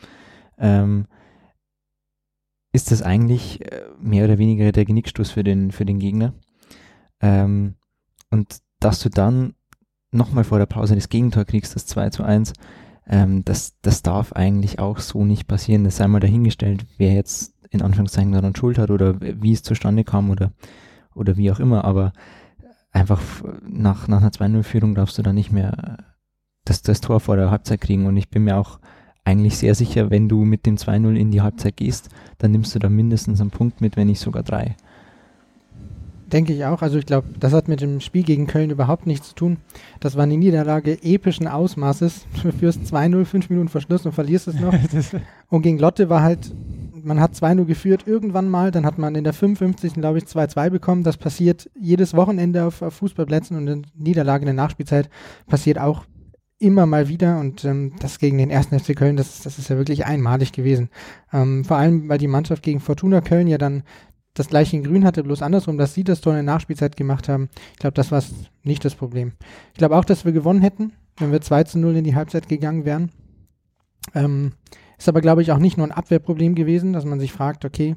ähm, 0.57 1.07
ist 2.73 2.91
das 2.91 3.01
eigentlich 3.01 3.61
äh, 3.71 3.83
mehr 3.99 4.25
oder 4.25 4.37
weniger 4.37 4.71
der 4.71 4.85
Genickstoß 4.85 5.31
für 5.31 5.43
den, 5.43 5.71
für 5.71 5.85
den 5.85 5.99
Gegner. 5.99 6.33
Ähm, 7.21 7.75
und 8.29 8.59
dass 8.79 8.99
du 8.99 9.09
dann 9.09 9.53
nochmal 10.11 10.43
vor 10.43 10.57
der 10.57 10.65
Pause 10.65 10.95
das 10.95 11.09
Gegentor 11.09 11.45
kriegst, 11.45 11.75
das 11.75 11.85
2 11.85 12.09
zu 12.09 12.23
1, 12.23 12.53
ähm, 13.11 13.43
das, 13.45 13.77
das 13.81 14.01
darf 14.01 14.33
eigentlich 14.33 14.79
auch 14.79 14.99
so 14.99 15.23
nicht 15.25 15.47
passieren. 15.47 15.83
Das 15.83 15.97
sei 15.97 16.07
mal 16.07 16.21
dahingestellt, 16.21 16.85
wer 16.97 17.13
jetzt 17.13 17.53
in 17.69 17.81
Anführungszeichen 17.81 18.31
daran 18.31 18.55
schuld 18.55 18.77
hat 18.77 18.89
oder 18.89 19.19
wie 19.21 19.51
es 19.51 19.63
zustande 19.63 20.03
kam 20.03 20.29
oder, 20.29 20.51
oder 21.13 21.37
wie 21.37 21.51
auch 21.51 21.59
immer. 21.59 21.85
Aber 21.85 22.13
einfach 22.91 23.21
nach, 23.67 24.07
nach 24.07 24.21
einer 24.21 24.31
2-0-Führung 24.31 24.95
darfst 24.95 25.17
du 25.17 25.21
dann 25.21 25.35
nicht 25.35 25.51
mehr 25.51 25.97
das, 26.65 26.81
das 26.81 27.01
Tor 27.01 27.19
vor 27.19 27.35
der 27.35 27.51
Halbzeit 27.51 27.81
kriegen. 27.81 28.07
Und 28.07 28.15
ich 28.17 28.29
bin 28.29 28.45
mir 28.45 28.57
auch 28.57 28.79
eigentlich 29.25 29.57
sehr 29.57 29.75
sicher, 29.75 30.09
wenn 30.09 30.29
du 30.29 30.45
mit 30.45 30.65
dem 30.65 30.77
2-0 30.77 31.15
in 31.15 31.31
die 31.31 31.41
Halbzeit 31.41 31.77
gehst, 31.77 32.09
dann 32.37 32.51
nimmst 32.51 32.73
du 32.73 32.79
da 32.79 32.89
mindestens 32.89 33.41
einen 33.41 33.51
Punkt 33.51 33.81
mit, 33.81 33.97
wenn 33.97 34.07
nicht 34.07 34.19
sogar 34.19 34.43
drei. 34.43 34.75
Denke 36.31 36.53
ich 36.53 36.65
auch. 36.65 36.81
Also 36.81 36.97
ich 36.97 37.05
glaube, 37.05 37.27
das 37.39 37.51
hat 37.51 37.67
mit 37.67 37.81
dem 37.81 37.99
Spiel 37.99 38.23
gegen 38.23 38.47
Köln 38.47 38.69
überhaupt 38.69 39.05
nichts 39.05 39.29
zu 39.29 39.35
tun. 39.35 39.57
Das 39.99 40.15
war 40.15 40.23
eine 40.23 40.37
Niederlage 40.37 41.03
epischen 41.03 41.47
Ausmaßes. 41.47 42.25
Du 42.43 42.51
führst 42.51 42.81
2-0, 42.81 43.25
5 43.25 43.49
Minuten 43.49 43.69
Verschluss 43.69 44.05
und 44.05 44.13
verlierst 44.13 44.47
es 44.47 44.59
noch. 44.59 44.73
und 45.49 45.61
gegen 45.61 45.77
Lotte 45.77 46.09
war 46.09 46.21
halt, 46.21 46.51
man 47.03 47.19
hat 47.19 47.33
2-0 47.33 47.65
geführt 47.65 48.03
irgendwann 48.07 48.49
mal, 48.49 48.71
dann 48.71 48.85
hat 48.85 48.97
man 48.97 49.15
in 49.15 49.23
der 49.23 49.33
55. 49.33 49.93
glaube 49.95 50.17
ich 50.17 50.23
2-2 50.23 50.69
bekommen. 50.69 51.03
Das 51.03 51.17
passiert 51.17 51.69
jedes 51.79 52.15
Wochenende 52.15 52.65
auf, 52.65 52.81
auf 52.81 52.95
Fußballplätzen 52.95 53.57
und 53.57 53.69
eine 53.69 53.81
Niederlage 53.95 54.43
in 54.43 54.47
der 54.47 54.55
Nachspielzeit 54.55 55.09
passiert 55.47 55.77
auch 55.77 56.05
immer 56.61 56.85
mal 56.85 57.09
wieder 57.09 57.39
und 57.39 57.65
ähm, 57.65 57.93
das 57.99 58.19
gegen 58.19 58.37
den 58.37 58.51
ersten 58.51 58.79
FC 58.79 58.95
Köln, 58.95 59.17
das, 59.17 59.41
das 59.41 59.57
ist 59.57 59.69
ja 59.69 59.77
wirklich 59.77 60.05
einmalig 60.05 60.51
gewesen. 60.51 60.89
Ähm, 61.33 61.65
vor 61.65 61.77
allem, 61.77 62.07
weil 62.07 62.19
die 62.19 62.27
Mannschaft 62.27 62.61
gegen 62.61 62.79
Fortuna 62.79 63.21
Köln 63.21 63.47
ja 63.47 63.57
dann 63.57 63.81
das 64.33 64.47
gleiche 64.47 64.77
in 64.77 64.83
Grün 64.83 65.05
hatte, 65.05 65.23
bloß 65.23 65.41
andersrum, 65.41 65.77
dass 65.77 65.93
sie 65.93 66.03
das 66.03 66.21
Tor 66.21 66.33
in 66.33 66.45
der 66.45 66.53
Nachspielzeit 66.53 66.95
gemacht 66.95 67.27
haben. 67.27 67.49
Ich 67.73 67.79
glaube, 67.79 67.95
das 67.95 68.11
war 68.11 68.23
nicht 68.63 68.85
das 68.85 68.95
Problem. 68.95 69.33
Ich 69.73 69.77
glaube 69.77 69.97
auch, 69.97 70.05
dass 70.05 70.25
wir 70.25 70.31
gewonnen 70.31 70.61
hätten, 70.61 70.93
wenn 71.17 71.31
wir 71.31 71.41
2 71.41 71.63
zu 71.65 71.79
0 71.79 71.97
in 71.97 72.03
die 72.03 72.15
Halbzeit 72.15 72.47
gegangen 72.47 72.85
wären. 72.85 73.11
Ähm, 74.15 74.53
ist 74.97 75.09
aber, 75.09 75.21
glaube 75.21 75.41
ich, 75.41 75.51
auch 75.51 75.57
nicht 75.57 75.77
nur 75.77 75.87
ein 75.87 75.91
Abwehrproblem 75.91 76.55
gewesen, 76.55 76.93
dass 76.93 77.05
man 77.05 77.19
sich 77.19 77.31
fragt, 77.31 77.65
okay, 77.65 77.95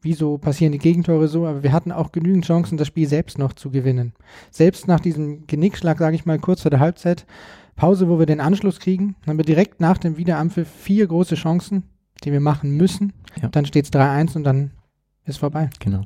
wieso 0.00 0.38
passieren 0.38 0.72
die 0.72 0.78
Gegentore 0.78 1.28
so? 1.28 1.46
Aber 1.46 1.62
wir 1.62 1.72
hatten 1.72 1.92
auch 1.92 2.12
genügend 2.12 2.46
Chancen, 2.46 2.78
das 2.78 2.88
Spiel 2.88 3.08
selbst 3.08 3.38
noch 3.38 3.52
zu 3.52 3.70
gewinnen. 3.70 4.14
Selbst 4.50 4.86
nach 4.86 5.00
diesem 5.00 5.46
Genickschlag, 5.46 5.98
sage 5.98 6.16
ich 6.16 6.26
mal, 6.26 6.38
kurz 6.38 6.62
vor 6.62 6.70
der 6.70 6.80
Halbzeit, 6.80 7.26
Pause, 7.76 8.08
wo 8.08 8.18
wir 8.18 8.26
den 8.26 8.40
Anschluss 8.40 8.80
kriegen, 8.80 9.16
haben 9.26 9.38
wir 9.38 9.44
direkt 9.44 9.80
nach 9.80 9.98
dem 9.98 10.16
Wiederampfiff 10.16 10.68
vier 10.68 11.06
große 11.06 11.34
Chancen, 11.34 11.84
die 12.24 12.32
wir 12.32 12.40
machen 12.40 12.76
müssen. 12.76 13.12
Ja. 13.40 13.48
Dann 13.48 13.66
steht 13.66 13.84
es 13.84 13.92
3-1 13.92 14.36
und 14.36 14.44
dann 14.44 14.72
ist 15.28 15.38
vorbei. 15.38 15.70
Genau. 15.78 16.04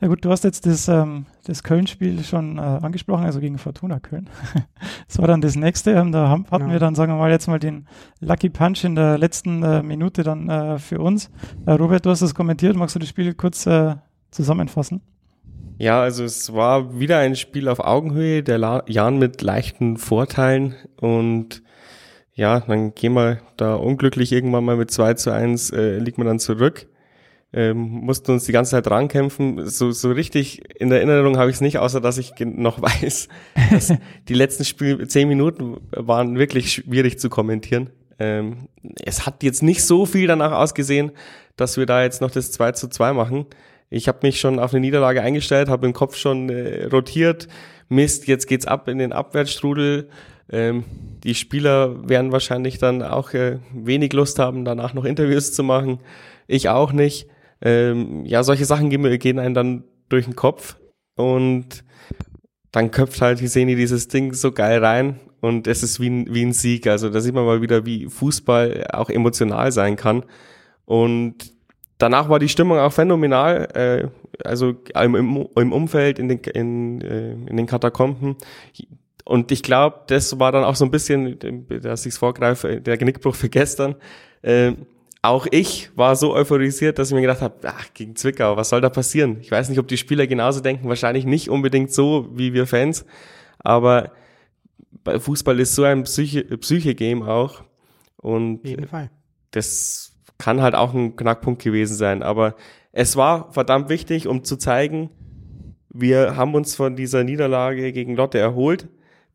Ja 0.00 0.08
gut, 0.08 0.24
du 0.24 0.30
hast 0.30 0.44
jetzt 0.44 0.64
das, 0.64 0.88
ähm, 0.88 1.26
das 1.44 1.62
Köln-Spiel 1.62 2.24
schon 2.24 2.56
äh, 2.56 2.60
angesprochen, 2.60 3.24
also 3.24 3.38
gegen 3.38 3.58
Fortuna 3.58 4.00
Köln. 4.00 4.30
das 5.06 5.18
war 5.18 5.28
dann 5.28 5.42
das 5.42 5.56
nächste. 5.56 5.90
Ähm, 5.90 6.10
da 6.10 6.28
haben, 6.28 6.46
hatten 6.46 6.64
genau. 6.64 6.72
wir 6.72 6.78
dann, 6.78 6.94
sagen 6.94 7.12
wir 7.12 7.18
mal, 7.18 7.30
jetzt 7.30 7.48
mal 7.48 7.58
den 7.58 7.86
Lucky 8.20 8.48
Punch 8.48 8.84
in 8.84 8.94
der 8.94 9.18
letzten 9.18 9.62
äh, 9.62 9.82
Minute 9.82 10.22
dann 10.22 10.48
äh, 10.48 10.78
für 10.78 11.00
uns. 11.00 11.30
Äh, 11.66 11.72
Robert, 11.72 12.06
du 12.06 12.10
hast 12.10 12.22
das 12.22 12.34
kommentiert. 12.34 12.76
Magst 12.76 12.94
du 12.94 12.98
das 12.98 13.10
Spiel 13.10 13.34
kurz 13.34 13.66
äh, 13.66 13.96
zusammenfassen? 14.30 15.02
Ja, 15.76 16.00
also 16.00 16.24
es 16.24 16.52
war 16.54 16.98
wieder 16.98 17.18
ein 17.18 17.36
Spiel 17.36 17.68
auf 17.68 17.80
Augenhöhe, 17.80 18.42
der 18.42 18.56
La 18.56 18.82
Jan 18.86 19.18
mit 19.18 19.42
leichten 19.42 19.98
Vorteilen 19.98 20.74
und 20.96 21.62
ja, 22.32 22.60
dann 22.60 22.94
gehen 22.94 23.14
wir 23.14 23.38
da 23.56 23.74
unglücklich 23.74 24.32
irgendwann 24.32 24.64
mal 24.64 24.76
mit 24.76 24.90
2 24.90 25.14
zu 25.14 25.30
1, 25.30 25.70
äh, 25.70 25.98
liegt 25.98 26.16
man 26.18 26.26
dann 26.26 26.38
zurück 26.38 26.89
ähm, 27.52 27.76
mussten 27.78 28.32
uns 28.32 28.44
die 28.44 28.52
ganze 28.52 28.72
Zeit 28.72 28.88
rankämpfen. 28.88 29.66
So, 29.68 29.90
so 29.90 30.10
richtig 30.10 30.62
in 30.80 30.92
Erinnerung 30.92 31.36
habe 31.36 31.50
ich 31.50 31.56
es 31.56 31.60
nicht, 31.60 31.78
außer 31.78 32.00
dass 32.00 32.18
ich 32.18 32.32
noch 32.38 32.80
weiß, 32.82 33.28
dass 33.72 33.92
die 34.28 34.34
letzten 34.34 34.64
Spiel 34.64 35.06
zehn 35.08 35.28
Minuten 35.28 35.78
waren 35.90 36.38
wirklich 36.38 36.72
schwierig 36.72 37.18
zu 37.18 37.28
kommentieren. 37.28 37.90
Ähm, 38.18 38.68
es 39.04 39.26
hat 39.26 39.42
jetzt 39.42 39.62
nicht 39.62 39.82
so 39.82 40.06
viel 40.06 40.26
danach 40.26 40.52
ausgesehen, 40.52 41.12
dass 41.56 41.76
wir 41.76 41.86
da 41.86 42.02
jetzt 42.02 42.20
noch 42.20 42.30
das 42.30 42.52
2 42.52 42.72
zu 42.72 42.88
2 42.88 43.12
machen. 43.14 43.46
Ich 43.88 44.06
habe 44.06 44.20
mich 44.22 44.38
schon 44.38 44.60
auf 44.60 44.72
eine 44.72 44.80
Niederlage 44.80 45.20
eingestellt, 45.20 45.68
habe 45.68 45.86
im 45.86 45.92
Kopf 45.92 46.14
schon 46.14 46.48
äh, 46.48 46.84
rotiert. 46.86 47.48
Mist, 47.88 48.28
jetzt 48.28 48.46
geht's 48.46 48.66
ab 48.66 48.86
in 48.86 48.98
den 48.98 49.12
Abwärtsstrudel. 49.12 50.08
Ähm, 50.52 50.84
die 51.24 51.34
Spieler 51.34 52.08
werden 52.08 52.30
wahrscheinlich 52.30 52.78
dann 52.78 53.02
auch 53.02 53.34
äh, 53.34 53.58
wenig 53.74 54.12
Lust 54.12 54.38
haben, 54.38 54.64
danach 54.64 54.94
noch 54.94 55.04
Interviews 55.04 55.52
zu 55.52 55.64
machen. 55.64 55.98
Ich 56.46 56.68
auch 56.68 56.92
nicht. 56.92 57.26
Ähm, 57.62 58.24
ja, 58.24 58.42
solche 58.42 58.64
Sachen 58.64 58.90
gehen, 58.90 59.18
gehen 59.18 59.38
einem 59.38 59.54
dann 59.54 59.84
durch 60.08 60.24
den 60.24 60.36
Kopf 60.36 60.76
und 61.16 61.84
dann 62.72 62.90
köpft 62.90 63.20
halt 63.20 63.40
Hiseni 63.40 63.76
dieses 63.76 64.08
Ding 64.08 64.32
so 64.32 64.52
geil 64.52 64.84
rein 64.84 65.20
und 65.40 65.66
es 65.66 65.82
ist 65.82 66.00
wie 66.00 66.10
ein, 66.10 66.32
wie 66.32 66.44
ein 66.44 66.52
Sieg. 66.52 66.86
Also 66.86 67.10
da 67.10 67.20
sieht 67.20 67.34
man 67.34 67.44
mal 67.44 67.62
wieder, 67.62 67.86
wie 67.86 68.06
Fußball 68.06 68.86
auch 68.92 69.10
emotional 69.10 69.72
sein 69.72 69.96
kann. 69.96 70.24
Und 70.84 71.52
danach 71.98 72.28
war 72.28 72.38
die 72.38 72.48
Stimmung 72.48 72.78
auch 72.78 72.92
phänomenal. 72.92 73.68
Äh, 73.74 74.08
also 74.44 74.74
im, 74.94 75.14
im 75.54 75.72
Umfeld, 75.72 76.18
in 76.18 76.28
den, 76.28 76.38
in, 76.38 77.00
äh, 77.00 77.32
in 77.32 77.56
den 77.56 77.66
Katakomben. 77.66 78.36
Und 79.24 79.52
ich 79.52 79.62
glaube, 79.62 80.00
das 80.08 80.38
war 80.38 80.52
dann 80.52 80.64
auch 80.64 80.76
so 80.76 80.84
ein 80.84 80.90
bisschen, 80.90 81.38
dass 81.68 82.06
ich 82.06 82.12
es 82.12 82.18
vorgreife, 82.18 82.80
der 82.80 82.96
Genickbruch 82.96 83.34
für 83.34 83.48
gestern. 83.48 83.94
Äh, 84.42 84.72
auch 85.22 85.46
ich 85.50 85.90
war 85.96 86.16
so 86.16 86.34
euphorisiert, 86.34 86.98
dass 86.98 87.08
ich 87.08 87.14
mir 87.14 87.20
gedacht 87.20 87.42
habe, 87.42 87.56
ach, 87.64 87.88
gegen 87.92 88.16
Zwickau, 88.16 88.56
was 88.56 88.70
soll 88.70 88.80
da 88.80 88.88
passieren? 88.88 89.38
Ich 89.40 89.50
weiß 89.50 89.68
nicht, 89.68 89.78
ob 89.78 89.86
die 89.88 89.98
Spieler 89.98 90.26
genauso 90.26 90.60
denken, 90.60 90.88
wahrscheinlich 90.88 91.26
nicht 91.26 91.50
unbedingt 91.50 91.92
so 91.92 92.28
wie 92.32 92.54
wir 92.54 92.66
Fans, 92.66 93.04
aber 93.58 94.12
Fußball 95.04 95.60
ist 95.60 95.74
so 95.74 95.84
ein 95.84 96.04
Psyche-Game 96.04 97.22
auch 97.22 97.62
und 98.16 98.60
das 99.50 100.12
kann 100.38 100.62
halt 100.62 100.74
auch 100.74 100.94
ein 100.94 101.16
Knackpunkt 101.16 101.62
gewesen 101.62 101.96
sein, 101.96 102.22
aber 102.22 102.54
es 102.92 103.16
war 103.16 103.52
verdammt 103.52 103.88
wichtig, 103.90 104.26
um 104.26 104.42
zu 104.42 104.56
zeigen, 104.56 105.10
wir 105.92 106.36
haben 106.36 106.54
uns 106.54 106.74
von 106.74 106.96
dieser 106.96 107.24
Niederlage 107.24 107.92
gegen 107.92 108.16
Lotte 108.16 108.38
erholt 108.38 108.88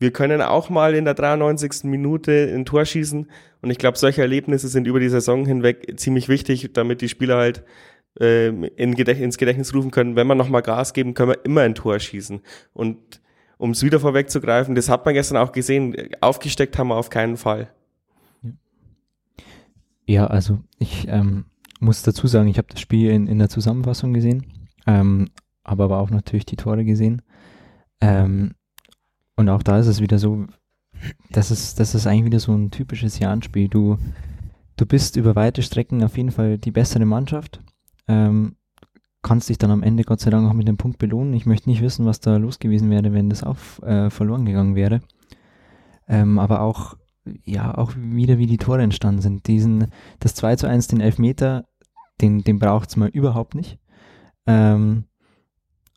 wir 0.06 0.12
können 0.12 0.40
auch 0.44 0.70
mal 0.70 0.94
in 0.94 1.04
der 1.06 1.16
93. 1.16 1.86
Minute 1.86 2.52
ein 2.54 2.64
Tor 2.64 2.86
schießen. 2.86 3.28
Und 3.64 3.72
ich 3.72 3.80
glaube, 3.80 3.98
solche 3.98 4.22
Erlebnisse 4.22 4.68
sind 4.68 4.86
über 4.86 5.00
die 5.00 5.10
Saison 5.10 5.48
hinweg 5.48 6.00
ziemlich 6.00 6.30
wichtig, 6.30 6.70
damit 6.74 7.02
die 7.02 7.10
Spieler 7.10 7.38
halt 7.38 7.64
äh, 8.20 8.50
in 8.50 8.94
Gedächt 8.94 9.20
ins 9.20 9.40
Gedächtnis 9.40 9.74
rufen 9.74 9.90
können, 9.90 10.16
wenn 10.16 10.28
wir 10.28 10.36
nochmal 10.36 10.62
Gas 10.62 10.94
geben, 10.94 11.16
können 11.16 11.32
wir 11.32 11.44
immer 11.44 11.62
ein 11.62 11.74
Tor 11.74 11.98
schießen. 11.98 12.42
Und 12.74 13.20
um 13.58 13.72
es 13.72 13.82
wieder 13.82 14.00
vorwegzugreifen, 14.00 14.76
das 14.76 14.90
hat 14.90 15.06
man 15.06 15.16
gestern 15.16 15.38
auch 15.38 15.52
gesehen, 15.52 15.96
aufgesteckt 16.22 16.78
haben 16.78 16.90
wir 16.90 16.98
auf 16.98 17.10
keinen 17.10 17.36
Fall. 17.36 17.72
Ja, 20.06 20.28
also 20.28 20.60
ich 20.78 21.08
ähm, 21.08 21.46
muss 21.80 22.04
dazu 22.04 22.28
sagen, 22.28 22.48
ich 22.48 22.60
habe 22.60 22.68
das 22.70 22.80
Spiel 22.80 23.10
in, 23.10 23.26
in 23.26 23.40
der 23.40 23.50
Zusammenfassung 23.50 24.14
gesehen, 24.14 24.46
ähm, 24.86 25.32
aber 25.64 25.98
auch 25.98 26.12
natürlich 26.12 26.46
die 26.46 26.58
Tore 26.58 26.86
gesehen. 26.86 27.24
Ähm, 28.02 28.54
und 29.36 29.50
auch 29.50 29.64
da 29.64 29.80
ist 29.80 29.88
es 29.88 30.02
wieder 30.02 30.20
so, 30.20 30.46
das 31.32 31.52
ist, 31.52 31.80
das 31.80 31.96
ist 31.96 32.08
eigentlich 32.08 32.26
wieder 32.26 32.40
so 32.40 32.54
ein 32.54 32.72
typisches 32.72 33.20
Jahrenspiel. 33.20 33.68
Du, 33.68 33.98
du 34.78 34.86
bist 34.86 35.16
über 35.18 35.36
weite 35.36 35.62
Strecken 35.62 36.04
auf 36.04 36.18
jeden 36.18 36.32
Fall 36.32 36.58
die 36.58 36.72
bessere 36.72 37.06
Mannschaft. 37.06 37.62
Ähm, 38.08 38.56
kannst 39.22 39.50
dich 39.50 39.58
dann 39.58 39.72
am 39.72 39.84
Ende 39.84 40.04
Gott 40.04 40.22
sei 40.22 40.30
Dank 40.30 40.48
auch 40.48 40.54
mit 40.54 40.68
dem 40.68 40.78
Punkt 40.78 41.00
belohnen. 41.00 41.34
Ich 41.34 41.46
möchte 41.46 41.70
nicht 41.70 41.82
wissen, 41.82 42.06
was 42.06 42.20
da 42.20 42.38
los 42.38 42.60
gewesen 42.60 42.90
wäre, 42.90 43.12
wenn 43.12 43.30
das 43.30 43.44
auch 43.44 43.58
äh, 43.82 44.10
verloren 44.10 44.46
gegangen 44.46 44.76
wäre. 44.76 45.02
Ähm, 46.08 46.40
aber 46.40 46.62
auch, 46.62 46.96
ja, 47.44 47.76
auch 47.76 47.94
wieder 47.98 48.38
wie 48.38 48.46
die 48.46 48.58
Tore 48.58 48.84
entstanden 48.84 49.22
sind. 49.22 49.48
Diesen, 49.48 49.88
das 50.20 50.36
2 50.36 50.58
zu 50.58 50.68
1, 50.68 50.88
den 50.88 51.02
Elfmeter, 51.02 51.66
den, 52.22 52.44
den 52.44 52.60
braucht 52.60 52.90
es 52.90 52.98
mal 52.98 53.10
überhaupt 53.10 53.56
nicht. 53.56 53.80
Ähm, 54.46 55.06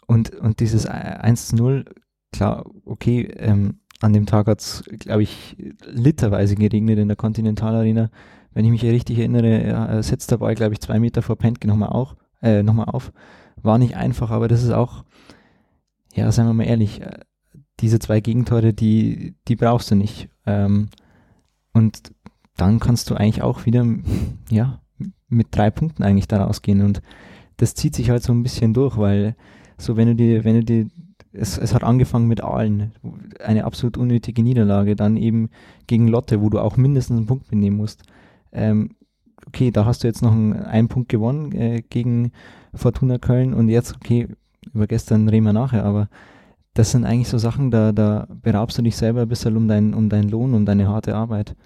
und, 0.06 0.34
und 0.34 0.60
dieses 0.60 0.86
1 0.86 1.48
zu 1.48 1.56
0 1.56 1.84
klar, 2.32 2.64
okay, 2.84 3.22
ähm, 3.36 3.80
an 4.00 4.12
dem 4.12 4.26
Tag 4.26 4.46
hat 4.46 4.60
es, 4.60 4.84
glaube 4.98 5.22
ich, 5.22 5.56
literweise 5.90 6.54
geregnet 6.54 6.98
in 6.98 7.08
der 7.08 7.16
Continental 7.16 7.74
Arena. 7.74 8.10
Wenn 8.52 8.64
ich 8.64 8.70
mich 8.70 8.84
richtig 8.84 9.18
erinnere, 9.18 9.66
ja, 9.66 10.02
setzt 10.02 10.30
der 10.30 10.38
Ball, 10.38 10.54
glaube 10.54 10.74
ich, 10.74 10.80
zwei 10.80 10.98
Meter 10.98 11.22
vor 11.22 11.36
Pentke 11.36 11.66
nochmal 11.66 12.06
äh, 12.42 12.62
nochmal 12.62 12.86
auf. 12.86 13.12
War 13.60 13.78
nicht 13.78 13.96
einfach, 13.96 14.30
aber 14.30 14.48
das 14.48 14.62
ist 14.62 14.70
auch, 14.70 15.04
ja, 16.14 16.30
sagen 16.30 16.48
wir 16.48 16.54
mal 16.54 16.64
ehrlich, 16.64 17.00
äh, 17.00 17.18
diese 17.80 17.98
zwei 17.98 18.20
Gegentore, 18.20 18.72
die, 18.72 19.34
die 19.48 19.56
brauchst 19.56 19.90
du 19.90 19.94
nicht. 19.94 20.28
Ähm, 20.46 20.88
und 21.72 22.12
dann 22.56 22.80
kannst 22.80 23.10
du 23.10 23.14
eigentlich 23.14 23.42
auch 23.42 23.66
wieder, 23.66 23.86
ja, 24.50 24.80
mit 25.28 25.48
drei 25.50 25.70
Punkten 25.70 26.02
eigentlich 26.02 26.28
da 26.28 26.44
rausgehen. 26.44 26.82
Und 26.82 27.02
das 27.56 27.74
zieht 27.74 27.94
sich 27.94 28.10
halt 28.10 28.22
so 28.22 28.32
ein 28.32 28.42
bisschen 28.42 28.74
durch, 28.74 28.96
weil 28.96 29.36
so 29.76 29.96
wenn 29.96 30.08
du 30.08 30.14
dir, 30.14 30.44
wenn 30.44 30.56
du 30.56 30.64
dir 30.64 30.86
es, 31.32 31.58
es 31.58 31.74
hat 31.74 31.84
angefangen 31.84 32.28
mit 32.28 32.42
Aalen, 32.42 32.92
eine 33.44 33.64
absolut 33.64 33.96
unnötige 33.96 34.42
Niederlage, 34.42 34.96
dann 34.96 35.16
eben 35.16 35.50
gegen 35.86 36.08
Lotte, 36.08 36.40
wo 36.40 36.48
du 36.48 36.58
auch 36.58 36.76
mindestens 36.76 37.18
einen 37.18 37.26
Punkt 37.26 37.50
mitnehmen 37.50 37.76
musst. 37.76 38.02
Ähm, 38.52 38.90
okay, 39.46 39.70
da 39.70 39.84
hast 39.84 40.02
du 40.02 40.08
jetzt 40.08 40.22
noch 40.22 40.32
einen, 40.32 40.54
einen 40.54 40.88
Punkt 40.88 41.08
gewonnen 41.08 41.52
äh, 41.52 41.82
gegen 41.88 42.32
Fortuna 42.74 43.18
Köln 43.18 43.54
und 43.54 43.68
jetzt, 43.68 43.94
okay, 43.94 44.28
über 44.72 44.86
gestern 44.86 45.28
reden 45.28 45.46
wir 45.46 45.52
nachher, 45.52 45.84
aber 45.84 46.08
das 46.74 46.92
sind 46.92 47.04
eigentlich 47.04 47.28
so 47.28 47.38
Sachen, 47.38 47.70
da, 47.70 47.92
da 47.92 48.26
beraubst 48.30 48.78
du 48.78 48.82
dich 48.82 48.96
selber 48.96 49.22
ein 49.22 49.28
bisschen 49.28 49.56
um, 49.56 49.68
dein, 49.68 49.94
um 49.94 50.08
deinen 50.08 50.28
Lohn, 50.28 50.54
um 50.54 50.64
deine 50.64 50.88
harte 50.88 51.14
Arbeit. 51.14 51.56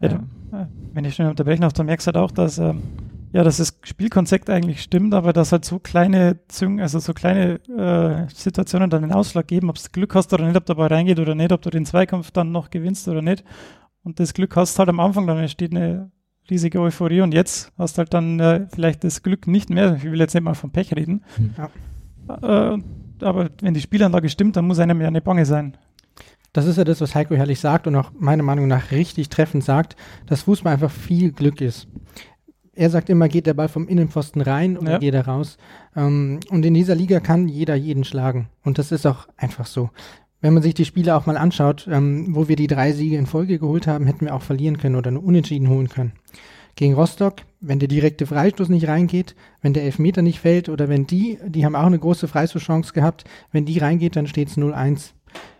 Ja, 0.00 0.10
ähm, 0.52 0.68
wenn 0.92 1.04
ich 1.04 1.14
schnell 1.14 1.28
unterbrechen 1.28 1.62
darf, 1.62 1.72
du 1.72 1.84
merkst 1.84 2.06
halt 2.06 2.16
auch, 2.16 2.30
dass 2.30 2.58
ähm, 2.58 2.82
ja, 3.32 3.42
dass 3.42 3.58
das 3.58 3.78
Spielkonzept 3.82 4.48
eigentlich 4.50 4.82
stimmt, 4.82 5.12
aber 5.14 5.32
dass 5.32 5.52
halt 5.52 5.64
so 5.64 5.78
kleine 5.78 6.38
Züng, 6.48 6.80
also 6.80 6.98
so 6.98 7.12
kleine 7.12 7.60
äh, 7.68 8.32
Situationen 8.32 8.88
dann 8.88 9.02
den 9.02 9.12
Ausschlag 9.12 9.46
geben, 9.46 9.68
ob 9.68 9.76
du 9.76 9.82
Glück 9.92 10.14
hast 10.14 10.32
oder 10.32 10.46
nicht, 10.46 10.56
ob 10.56 10.64
dabei 10.66 10.86
reingeht 10.86 11.18
oder 11.18 11.34
nicht, 11.34 11.52
ob 11.52 11.62
du 11.62 11.70
den 11.70 11.84
Zweikampf 11.84 12.30
dann 12.30 12.52
noch 12.52 12.70
gewinnst 12.70 13.08
oder 13.08 13.22
nicht. 13.22 13.44
Und 14.02 14.20
das 14.20 14.34
Glück 14.34 14.54
hast 14.56 14.78
halt 14.78 14.88
am 14.88 15.00
Anfang, 15.00 15.26
dann 15.26 15.38
entsteht 15.38 15.72
eine 15.72 16.10
riesige 16.48 16.80
Euphorie 16.80 17.22
und 17.22 17.34
jetzt 17.34 17.72
hast 17.76 17.98
halt 17.98 18.14
dann 18.14 18.38
äh, 18.38 18.68
vielleicht 18.72 19.02
das 19.02 19.22
Glück 19.22 19.46
nicht 19.46 19.68
mehr. 19.68 19.96
Ich 19.96 20.04
will 20.04 20.20
jetzt 20.20 20.34
nicht 20.34 20.44
mal 20.44 20.54
vom 20.54 20.70
Pech 20.70 20.94
reden. 20.94 21.24
Hm. 21.36 21.54
Ja. 21.58 22.74
Äh, 22.74 22.78
aber 23.20 23.50
wenn 23.60 23.74
die 23.74 23.80
Spielanlage 23.80 24.28
stimmt, 24.28 24.56
dann 24.56 24.66
muss 24.66 24.78
einem 24.78 25.00
ja 25.00 25.08
eine 25.08 25.20
Bange 25.20 25.44
sein. 25.44 25.76
Das 26.52 26.66
ist 26.66 26.78
ja 26.78 26.84
das, 26.84 27.00
was 27.00 27.14
Heiko 27.14 27.34
Herrlich 27.34 27.60
sagt 27.60 27.86
und 27.86 27.96
auch 27.96 28.12
meiner 28.18 28.42
Meinung 28.42 28.68
nach 28.68 28.90
richtig 28.92 29.28
treffend 29.28 29.64
sagt, 29.64 29.96
dass 30.26 30.42
Fußball 30.42 30.72
einfach 30.72 30.90
viel 30.90 31.32
Glück 31.32 31.60
ist 31.60 31.88
er 32.76 32.90
sagt 32.90 33.10
immer, 33.10 33.28
geht 33.28 33.46
der 33.46 33.54
Ball 33.54 33.68
vom 33.68 33.88
Innenpfosten 33.88 34.42
rein 34.42 34.76
oder 34.76 34.92
ja. 34.92 34.98
geht 34.98 35.14
er 35.14 35.26
raus. 35.26 35.56
Ähm, 35.96 36.40
und 36.50 36.64
in 36.64 36.74
dieser 36.74 36.94
Liga 36.94 37.20
kann 37.20 37.48
jeder 37.48 37.74
jeden 37.74 38.04
schlagen. 38.04 38.48
Und 38.62 38.78
das 38.78 38.92
ist 38.92 39.06
auch 39.06 39.26
einfach 39.36 39.66
so. 39.66 39.90
Wenn 40.42 40.54
man 40.54 40.62
sich 40.62 40.74
die 40.74 40.84
Spiele 40.84 41.16
auch 41.16 41.26
mal 41.26 41.38
anschaut, 41.38 41.88
ähm, 41.90 42.34
wo 42.36 42.48
wir 42.48 42.56
die 42.56 42.66
drei 42.66 42.92
Siege 42.92 43.16
in 43.16 43.26
Folge 43.26 43.58
geholt 43.58 43.86
haben, 43.86 44.06
hätten 44.06 44.26
wir 44.26 44.34
auch 44.34 44.42
verlieren 44.42 44.76
können 44.76 44.94
oder 44.94 45.10
nur 45.10 45.24
unentschieden 45.24 45.68
holen 45.68 45.88
können. 45.88 46.12
Gegen 46.76 46.92
Rostock, 46.92 47.36
wenn 47.60 47.78
der 47.78 47.88
direkte 47.88 48.26
Freistoß 48.26 48.68
nicht 48.68 48.86
reingeht, 48.86 49.34
wenn 49.62 49.72
der 49.72 49.84
Elfmeter 49.84 50.20
nicht 50.20 50.40
fällt 50.40 50.68
oder 50.68 50.90
wenn 50.90 51.06
die, 51.06 51.38
die 51.46 51.64
haben 51.64 51.74
auch 51.74 51.86
eine 51.86 51.98
große 51.98 52.28
Freistoßchance 52.28 52.92
gehabt, 52.92 53.24
wenn 53.50 53.64
die 53.64 53.78
reingeht, 53.78 54.14
dann 54.14 54.26
steht 54.26 54.48
es 54.48 54.58
0-1. 54.58 55.12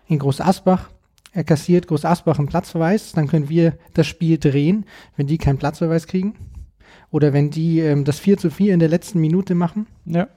In 0.07 0.19
Groß 0.19 0.41
Asbach, 0.41 0.91
er 1.33 1.43
kassiert 1.43 1.87
Groß 1.87 2.05
Asbach 2.05 2.37
einen 2.37 2.47
Platzverweis, 2.47 3.13
dann 3.13 3.27
können 3.27 3.49
wir 3.49 3.73
das 3.95 4.05
Spiel 4.05 4.37
drehen, 4.37 4.85
wenn 5.15 5.25
die 5.25 5.39
keinen 5.39 5.57
Platzverweis 5.57 6.05
kriegen. 6.05 6.35
Oder 7.11 7.33
wenn 7.33 7.49
die 7.49 7.79
ähm, 7.79 8.03
das 8.03 8.19
4 8.19 8.37
zu 8.37 8.49
4 8.49 8.73
in 8.73 8.79
der 8.79 8.89
letzten 8.89 9.19
Minute 9.19 9.55
machen. 9.55 9.87
Ja. 10.05 10.27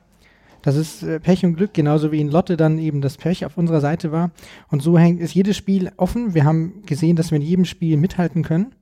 Das 0.62 0.76
ist 0.76 1.02
äh, 1.02 1.20
Pech 1.20 1.44
und 1.44 1.54
Glück, 1.54 1.72
genauso 1.72 2.12
wie 2.12 2.20
in 2.20 2.28
Lotte 2.28 2.56
dann 2.56 2.78
eben 2.78 3.00
das 3.00 3.16
Pech 3.16 3.44
auf 3.44 3.56
unserer 3.56 3.80
Seite 3.80 4.12
war. 4.12 4.30
Und 4.68 4.82
so 4.82 4.98
hängt, 4.98 5.20
ist 5.20 5.34
jedes 5.34 5.56
Spiel 5.56 5.90
offen. 5.96 6.34
Wir 6.34 6.44
haben 6.44 6.82
gesehen, 6.86 7.16
dass 7.16 7.30
wir 7.30 7.36
in 7.36 7.42
jedem 7.42 7.64
Spiel 7.64 7.96
mithalten 7.96 8.42
können. 8.42 8.74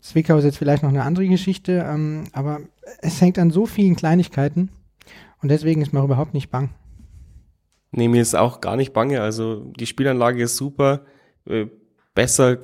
Zwickau 0.00 0.36
ist 0.36 0.44
jetzt 0.44 0.58
vielleicht 0.58 0.82
noch 0.82 0.90
eine 0.90 1.02
andere 1.02 1.26
Geschichte, 1.26 1.84
ähm, 1.88 2.24
aber 2.32 2.60
es 3.00 3.20
hängt 3.20 3.38
an 3.38 3.50
so 3.50 3.66
vielen 3.66 3.96
Kleinigkeiten. 3.96 4.68
Und 5.42 5.48
deswegen 5.48 5.82
ist 5.82 5.92
mir 5.92 6.04
überhaupt 6.04 6.34
nicht 6.34 6.50
bang. 6.50 6.70
Nee, 7.90 8.08
mir 8.08 8.22
ist 8.22 8.34
auch 8.34 8.60
gar 8.60 8.76
nicht 8.76 8.92
bange. 8.92 9.22
Also 9.22 9.72
die 9.78 9.86
Spielanlage 9.86 10.42
ist 10.42 10.56
super. 10.56 11.02
Äh, 11.46 11.66
besser 12.14 12.58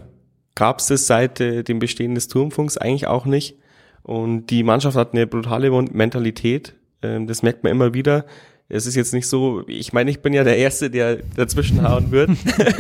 gab 0.55 0.81
es 0.81 0.87
das 0.87 1.07
seit 1.07 1.41
äh, 1.41 1.63
dem 1.63 1.79
Bestehen 1.79 2.15
des 2.15 2.29
Turmfunks 2.29 2.77
eigentlich 2.77 3.07
auch 3.07 3.27
nicht. 3.27 3.60
Und 4.03 4.47
die 4.47 4.63
Mannschaft 4.63 4.97
hat 4.97 5.13
eine 5.13 5.27
brutale 5.27 5.71
Mentalität. 5.71 6.75
Ähm, 7.03 7.27
das 7.27 7.43
merkt 7.43 7.65
man 7.65 7.73
immer 7.73 7.95
wieder. 7.95 8.25
Es 8.69 8.87
ist 8.87 8.95
jetzt 8.95 9.13
nicht 9.13 9.27
so, 9.27 9.65
ich 9.67 9.93
meine, 9.93 10.11
ich 10.11 10.21
bin 10.21 10.33
ja 10.33 10.45
der 10.45 10.57
Erste, 10.57 10.91
der 10.91 11.19
dazwischen 11.37 11.83
hauen 11.83 12.11
wird. 12.11 12.31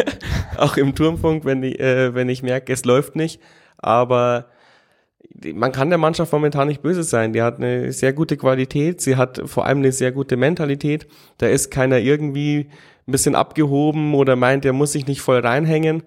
auch 0.56 0.76
im 0.76 0.94
Turmfunk, 0.94 1.44
wenn 1.44 1.62
ich, 1.62 1.80
äh, 1.80 2.14
wenn 2.14 2.28
ich 2.28 2.42
merke, 2.42 2.72
es 2.72 2.84
läuft 2.84 3.16
nicht. 3.16 3.40
Aber 3.78 4.46
man 5.54 5.72
kann 5.72 5.88
der 5.88 5.98
Mannschaft 5.98 6.32
momentan 6.32 6.68
nicht 6.68 6.82
böse 6.82 7.02
sein. 7.02 7.32
Die 7.32 7.42
hat 7.42 7.58
eine 7.58 7.92
sehr 7.92 8.12
gute 8.12 8.36
Qualität. 8.36 9.00
Sie 9.00 9.16
hat 9.16 9.42
vor 9.46 9.66
allem 9.66 9.78
eine 9.78 9.92
sehr 9.92 10.12
gute 10.12 10.36
Mentalität. 10.36 11.06
Da 11.38 11.46
ist 11.46 11.70
keiner 11.70 11.98
irgendwie 11.98 12.68
ein 13.06 13.12
bisschen 13.12 13.34
abgehoben 13.34 14.14
oder 14.14 14.36
meint, 14.36 14.64
er 14.64 14.72
muss 14.72 14.92
sich 14.92 15.06
nicht 15.06 15.20
voll 15.20 15.40
reinhängen. 15.40 16.02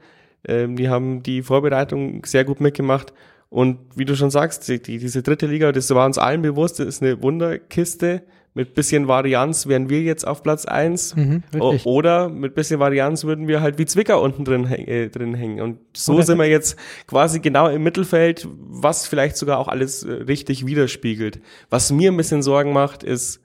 Ähm, 0.47 0.75
die 0.75 0.89
haben 0.89 1.23
die 1.23 1.41
Vorbereitung 1.41 2.25
sehr 2.25 2.45
gut 2.45 2.61
mitgemacht. 2.61 3.13
Und 3.53 3.77
wie 3.95 4.05
du 4.05 4.15
schon 4.15 4.31
sagst, 4.31 4.67
die, 4.67 4.79
diese 4.79 5.21
dritte 5.21 5.45
Liga, 5.45 5.71
das 5.71 5.87
war 5.91 6.07
uns 6.07 6.17
allen 6.17 6.41
bewusst, 6.41 6.79
das 6.79 6.87
ist 6.87 7.03
eine 7.03 7.21
Wunderkiste. 7.21 8.23
Mit 8.55 8.73
bisschen 8.73 9.07
Varianz 9.07 9.67
wären 9.67 9.89
wir 9.89 10.01
jetzt 10.01 10.25
auf 10.25 10.41
Platz 10.41 10.65
eins 10.65 11.15
mhm, 11.15 11.43
oder 11.83 12.29
mit 12.29 12.55
bisschen 12.55 12.79
Varianz 12.79 13.25
würden 13.25 13.47
wir 13.47 13.61
halt 13.61 13.77
wie 13.77 13.85
Zwicker 13.85 14.19
unten 14.21 14.43
drin, 14.43 14.65
äh, 14.65 15.09
drin 15.09 15.35
hängen. 15.35 15.61
Und 15.61 15.77
so 15.95 16.13
oder 16.13 16.23
sind 16.23 16.39
wir 16.39 16.47
jetzt 16.47 16.77
quasi 17.05 17.41
genau 17.41 17.67
im 17.67 17.83
Mittelfeld, 17.83 18.47
was 18.57 19.05
vielleicht 19.05 19.37
sogar 19.37 19.59
auch 19.59 19.67
alles 19.67 20.01
äh, 20.01 20.11
richtig 20.11 20.65
widerspiegelt. 20.65 21.39
Was 21.69 21.91
mir 21.91 22.11
ein 22.11 22.17
bisschen 22.17 22.41
Sorgen 22.41 22.73
macht, 22.73 23.03
ist, 23.03 23.39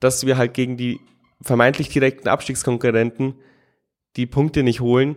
dass 0.00 0.26
wir 0.26 0.36
halt 0.36 0.52
gegen 0.52 0.76
die 0.76 1.00
vermeintlich 1.40 1.88
direkten 1.88 2.28
Abstiegskonkurrenten 2.28 3.36
die 4.16 4.26
Punkte 4.26 4.62
nicht 4.62 4.80
holen 4.80 5.16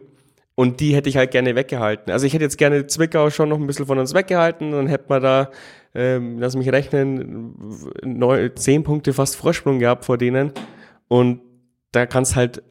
und 0.59 0.81
die 0.81 0.93
hätte 0.93 1.07
ich 1.07 1.15
halt 1.15 1.31
gerne 1.31 1.55
weggehalten. 1.55 2.11
Also 2.11 2.25
ich 2.25 2.33
hätte 2.33 2.43
jetzt 2.43 2.57
gerne 2.57 2.85
Zwickau 2.85 3.29
schon 3.29 3.47
noch 3.47 3.57
ein 3.57 3.65
bisschen 3.65 3.85
von 3.85 3.97
uns 3.97 4.13
weggehalten. 4.13 4.71
Dann 4.71 4.87
hätte 4.87 5.05
man 5.07 5.21
da, 5.21 5.51
ähm, 5.95 6.37
lass 6.37 6.57
mich 6.57 6.69
rechnen, 6.69 7.55
neun, 8.03 8.51
zehn 8.55 8.83
Punkte 8.83 9.13
fast 9.13 9.37
Vorsprung 9.37 9.79
gehabt 9.79 10.03
vor 10.03 10.17
denen. 10.17 10.51
Und 11.07 11.39
da 11.93 12.05
kannst 12.05 12.35
halt 12.35 12.61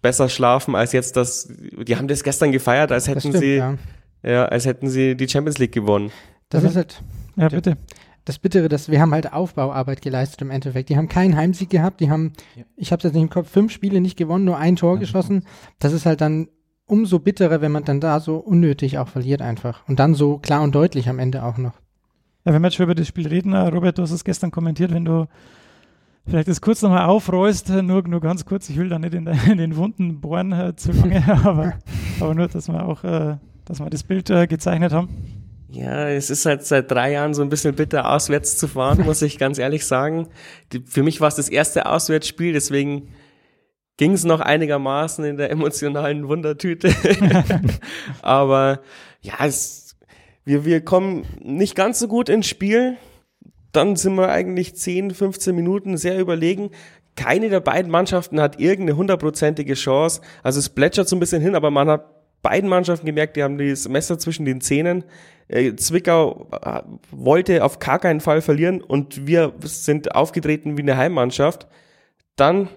besser 0.00 0.30
schlafen 0.30 0.74
als 0.74 0.92
jetzt 0.92 1.18
das. 1.18 1.52
Die 1.86 1.94
haben 1.98 2.08
das 2.08 2.24
gestern 2.24 2.50
gefeiert, 2.50 2.90
als 2.90 3.08
hätten 3.08 3.20
stimmt, 3.20 3.36
sie, 3.36 3.56
ja. 3.56 3.76
ja. 4.22 4.46
als 4.46 4.64
hätten 4.64 4.88
sie 4.88 5.14
die 5.14 5.28
Champions 5.28 5.58
League 5.58 5.72
gewonnen. 5.72 6.12
Das 6.48 6.62
mhm. 6.62 6.68
ist 6.70 6.76
halt. 6.76 7.02
Ja, 7.36 7.48
bitte. 7.50 7.76
Das 8.24 8.38
Bittere, 8.38 8.70
dass 8.70 8.90
wir 8.90 9.02
haben 9.02 9.12
halt 9.12 9.34
Aufbauarbeit 9.34 10.00
geleistet 10.00 10.40
im 10.40 10.50
Endeffekt. 10.50 10.88
Die 10.88 10.96
haben 10.96 11.10
keinen 11.10 11.36
Heimsieg 11.36 11.68
gehabt, 11.68 12.00
die 12.00 12.08
haben, 12.08 12.32
ja. 12.56 12.64
ich 12.74 12.90
habe 12.90 13.00
es 13.00 13.04
jetzt 13.04 13.12
nicht 13.12 13.22
im 13.24 13.28
Kopf, 13.28 13.50
fünf 13.50 13.70
Spiele 13.70 14.00
nicht 14.00 14.16
gewonnen, 14.16 14.46
nur 14.46 14.56
ein 14.56 14.76
Tor 14.76 14.94
ja. 14.94 15.00
geschossen. 15.00 15.44
Das 15.78 15.92
ist 15.92 16.06
halt 16.06 16.22
dann 16.22 16.48
umso 16.86 17.18
bitterer, 17.18 17.60
wenn 17.60 17.72
man 17.72 17.84
dann 17.84 18.00
da 18.00 18.20
so 18.20 18.36
unnötig 18.36 18.98
auch 18.98 19.08
verliert 19.08 19.42
einfach. 19.42 19.86
Und 19.88 19.98
dann 19.98 20.14
so 20.14 20.38
klar 20.38 20.62
und 20.62 20.74
deutlich 20.74 21.08
am 21.08 21.18
Ende 21.18 21.42
auch 21.42 21.56
noch. 21.56 21.74
Ja, 22.44 22.52
wenn 22.52 22.62
wir 22.62 22.68
jetzt 22.68 22.76
schon 22.76 22.84
über 22.84 22.94
das 22.94 23.08
Spiel 23.08 23.26
reden, 23.26 23.52
äh, 23.54 23.68
Robert, 23.68 23.98
du 23.98 24.02
hast 24.02 24.10
es 24.10 24.24
gestern 24.24 24.50
kommentiert, 24.50 24.92
wenn 24.92 25.04
du 25.04 25.26
vielleicht 26.26 26.48
das 26.48 26.60
kurz 26.60 26.82
nochmal 26.82 27.06
aufrollst, 27.06 27.70
äh, 27.70 27.82
nur, 27.82 28.06
nur 28.06 28.20
ganz 28.20 28.44
kurz, 28.44 28.68
ich 28.68 28.76
will 28.76 28.88
da 28.88 28.98
nicht 28.98 29.14
in, 29.14 29.26
in 29.50 29.58
den 29.58 29.76
Wunden 29.76 30.20
bohren 30.20 30.52
äh, 30.52 30.76
zu 30.76 30.92
lange, 30.92 31.24
aber, 31.44 31.74
aber 32.20 32.34
nur, 32.34 32.48
dass 32.48 32.68
wir 32.68 32.86
auch, 32.86 33.02
äh, 33.04 33.36
dass 33.64 33.80
wir 33.80 33.88
das 33.88 34.02
Bild 34.02 34.28
äh, 34.28 34.46
gezeichnet 34.46 34.92
haben. 34.92 35.08
Ja, 35.70 36.08
es 36.08 36.30
ist 36.30 36.46
halt 36.46 36.64
seit 36.64 36.90
drei 36.90 37.12
Jahren 37.12 37.34
so 37.34 37.42
ein 37.42 37.48
bisschen 37.48 37.74
bitter, 37.74 38.08
auswärts 38.08 38.58
zu 38.58 38.68
fahren, 38.68 39.04
muss 39.04 39.22
ich 39.22 39.38
ganz 39.38 39.58
ehrlich 39.58 39.84
sagen. 39.86 40.28
Die, 40.72 40.80
für 40.86 41.02
mich 41.02 41.20
war 41.20 41.28
es 41.28 41.34
das 41.34 41.48
erste 41.48 41.86
Auswärtsspiel, 41.86 42.52
deswegen 42.52 43.08
ging 43.96 44.12
es 44.12 44.24
noch 44.24 44.40
einigermaßen 44.40 45.24
in 45.24 45.36
der 45.36 45.50
emotionalen 45.50 46.28
Wundertüte. 46.28 46.92
Aber 48.22 48.80
ja, 49.20 49.34
es, 49.44 49.96
wir, 50.44 50.64
wir 50.64 50.84
kommen 50.84 51.26
nicht 51.40 51.74
ganz 51.74 51.98
so 51.98 52.08
gut 52.08 52.28
ins 52.28 52.46
Spiel. 52.46 52.96
Dann 53.72 53.96
sind 53.96 54.14
wir 54.14 54.30
eigentlich 54.30 54.76
10, 54.76 55.12
15 55.12 55.54
Minuten 55.54 55.96
sehr 55.96 56.18
überlegen. 56.18 56.70
Keine 57.16 57.48
der 57.48 57.60
beiden 57.60 57.90
Mannschaften 57.90 58.40
hat 58.40 58.60
irgendeine 58.60 58.96
hundertprozentige 58.96 59.74
Chance. 59.74 60.20
Also 60.42 60.58
es 60.58 60.68
plätschert 60.68 61.08
so 61.08 61.16
ein 61.16 61.20
bisschen 61.20 61.42
hin, 61.42 61.54
aber 61.54 61.70
man 61.70 61.88
hat 61.88 62.14
beiden 62.42 62.68
Mannschaften 62.68 63.06
gemerkt, 63.06 63.36
die 63.36 63.42
haben 63.42 63.58
das 63.58 63.88
Messer 63.88 64.18
zwischen 64.18 64.44
den 64.44 64.60
Zähnen. 64.60 65.04
Äh, 65.48 65.74
Zwickau 65.76 66.48
äh, 66.62 66.82
wollte 67.10 67.64
auf 67.64 67.78
gar 67.78 67.98
keinen 67.98 68.20
Fall 68.20 68.42
verlieren 68.42 68.80
und 68.80 69.26
wir 69.26 69.52
sind 69.62 70.14
aufgetreten 70.14 70.76
wie 70.76 70.82
eine 70.82 70.96
Heimmannschaft. 70.96 71.66
Dann 72.36 72.68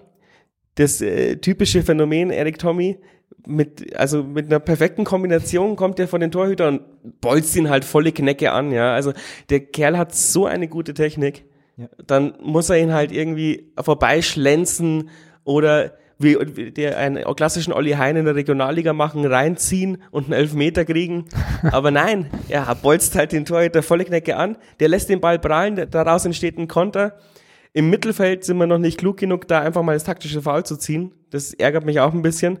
das 0.78 1.00
äh, 1.00 1.36
typische 1.36 1.82
Phänomen 1.82 2.30
Eric 2.30 2.58
Tommy 2.58 2.98
mit 3.46 3.96
also 3.96 4.22
mit 4.22 4.46
einer 4.46 4.60
perfekten 4.60 5.04
Kombination 5.04 5.76
kommt 5.76 5.98
er 5.98 6.08
von 6.08 6.20
den 6.20 6.30
Torhütern 6.30 6.78
und 6.78 7.20
bolzt 7.20 7.56
ihn 7.56 7.70
halt 7.70 7.84
volle 7.84 8.12
Knecke 8.12 8.52
an, 8.52 8.72
ja. 8.72 8.94
Also 8.94 9.12
der 9.50 9.60
Kerl 9.60 9.96
hat 9.98 10.14
so 10.14 10.46
eine 10.46 10.68
gute 10.68 10.94
Technik. 10.94 11.44
Ja. 11.76 11.88
Dann 12.06 12.34
muss 12.42 12.70
er 12.70 12.78
ihn 12.78 12.92
halt 12.92 13.12
irgendwie 13.12 13.72
vorbeischlänzen 13.80 15.10
oder 15.44 15.92
wie, 16.18 16.36
wie 16.56 16.72
der 16.72 16.98
einen 16.98 17.24
klassischen 17.36 17.72
Olli 17.72 17.92
Hein 17.92 18.16
in 18.16 18.24
der 18.24 18.34
Regionalliga 18.34 18.92
machen, 18.92 19.24
reinziehen 19.24 20.02
und 20.10 20.24
einen 20.24 20.34
Elfmeter 20.34 20.84
kriegen. 20.84 21.26
Aber 21.70 21.90
nein, 21.90 22.26
er 22.48 22.74
bolzt 22.74 23.14
halt 23.14 23.32
den 23.32 23.44
Torhüter 23.44 23.82
volle 23.82 24.04
Knecke 24.04 24.36
an, 24.36 24.56
der 24.80 24.88
lässt 24.88 25.08
den 25.08 25.20
Ball 25.20 25.38
prallen, 25.38 25.88
daraus 25.90 26.24
entsteht 26.24 26.58
ein 26.58 26.68
Konter 26.68 27.14
im 27.72 27.90
Mittelfeld 27.90 28.44
sind 28.44 28.58
wir 28.58 28.66
noch 28.66 28.78
nicht 28.78 28.98
klug 28.98 29.16
genug, 29.18 29.46
da 29.48 29.60
einfach 29.60 29.82
mal 29.82 29.94
das 29.94 30.04
taktische 30.04 30.42
Foul 30.42 30.64
zu 30.64 30.76
ziehen. 30.76 31.12
Das 31.30 31.54
ärgert 31.54 31.84
mich 31.84 32.00
auch 32.00 32.12
ein 32.12 32.22
bisschen. 32.22 32.58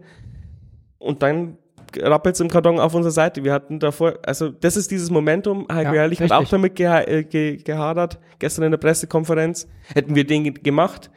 Und 0.98 1.22
dann 1.22 1.56
rappelt 1.96 2.34
es 2.34 2.40
im 2.40 2.48
Karton 2.48 2.78
auf 2.78 2.94
unserer 2.94 3.12
Seite. 3.12 3.44
Wir 3.44 3.52
hatten 3.52 3.78
davor, 3.78 4.18
also 4.24 4.50
das 4.50 4.76
ist 4.76 4.90
dieses 4.90 5.10
Momentum. 5.10 5.66
Heiko 5.70 5.94
ja, 5.94 6.02
Herrlich 6.02 6.20
hat 6.20 6.32
auch 6.32 6.48
damit 6.48 6.76
geha 6.76 7.02
äh, 7.02 7.24
ge 7.24 7.56
gehadert, 7.56 8.18
gestern 8.38 8.64
in 8.64 8.70
der 8.70 8.78
Pressekonferenz. 8.78 9.68
Hätten 9.94 10.14
wir 10.14 10.26
den 10.26 10.54
gemacht, 10.54 11.10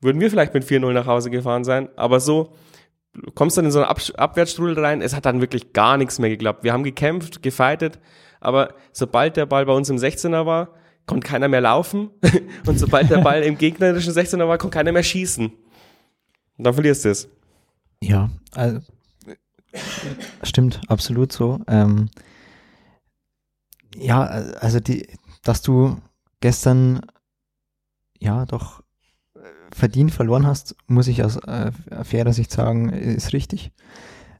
würden 0.00 0.20
wir 0.20 0.30
vielleicht 0.30 0.54
mit 0.54 0.64
4-0 0.64 0.92
nach 0.92 1.06
Hause 1.06 1.30
gefahren 1.30 1.64
sein. 1.64 1.88
Aber 1.96 2.20
so 2.20 2.52
kommst 3.34 3.56
du 3.56 3.60
dann 3.60 3.66
in 3.66 3.72
so 3.72 3.80
einen 3.80 3.88
Ab 3.88 4.00
Abwärtsstrudel 4.16 4.78
rein. 4.78 5.00
Es 5.02 5.14
hat 5.14 5.26
dann 5.26 5.40
wirklich 5.40 5.72
gar 5.72 5.96
nichts 5.96 6.18
mehr 6.18 6.30
geklappt. 6.30 6.64
Wir 6.64 6.72
haben 6.72 6.84
gekämpft, 6.84 7.42
gefeitet, 7.42 7.98
aber 8.40 8.74
sobald 8.92 9.36
der 9.36 9.46
Ball 9.46 9.64
bei 9.66 9.72
uns 9.72 9.88
im 9.88 9.96
16er 9.96 10.46
war, 10.46 10.70
konnte 11.06 11.26
keiner 11.26 11.48
mehr 11.48 11.60
laufen. 11.60 12.10
Und 12.66 12.78
sobald 12.78 13.10
der 13.10 13.18
Ball 13.18 13.42
im 13.42 13.58
gegnerischen 13.58 14.12
16er 14.12 14.46
war, 14.48 14.58
konnte 14.58 14.76
keiner 14.76 14.92
mehr 14.92 15.02
schießen. 15.02 15.46
Und 15.46 16.64
dann 16.64 16.74
verlierst 16.74 17.04
du 17.04 17.10
es. 17.10 17.28
Ja, 18.02 18.30
also, 18.54 18.80
stimmt, 20.42 20.80
absolut 20.88 21.32
so. 21.32 21.60
Ähm, 21.66 22.10
ja, 23.94 24.22
also 24.22 24.80
die, 24.80 25.06
dass 25.42 25.62
du 25.62 25.96
gestern 26.40 27.00
ja 28.18 28.44
doch 28.46 28.82
verdient 29.72 30.12
verloren 30.12 30.46
hast, 30.46 30.76
muss 30.86 31.08
ich 31.08 31.22
aus 31.22 31.36
äh, 31.36 31.72
fairer 32.02 32.32
Sicht 32.32 32.50
sagen, 32.50 32.90
ist 32.90 33.32
richtig. 33.32 33.72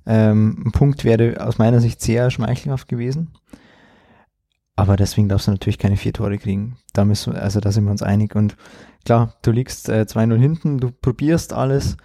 Ähm, 0.06 0.64
ein 0.66 0.72
Punkt 0.72 1.04
wäre 1.04 1.44
aus 1.44 1.58
meiner 1.58 1.80
Sicht 1.80 2.00
sehr 2.00 2.30
schmeichelhaft 2.30 2.88
gewesen. 2.88 3.32
Aber 4.76 4.96
deswegen 4.96 5.28
darfst 5.28 5.46
du 5.46 5.52
natürlich 5.52 5.78
keine 5.78 5.96
vier 5.96 6.12
Tore 6.12 6.36
kriegen. 6.36 6.76
Da 6.92 7.06
müssen 7.06 7.34
also 7.34 7.60
da 7.60 7.72
sind 7.72 7.84
wir 7.84 7.90
uns 7.90 8.02
einig. 8.02 8.36
Und 8.36 8.56
klar, 9.04 9.34
du 9.42 9.50
liegst 9.50 9.88
äh, 9.88 10.04
2-0 10.06 10.36
hinten, 10.36 10.78
du 10.78 10.90
probierst 10.90 11.54
alles. 11.54 11.96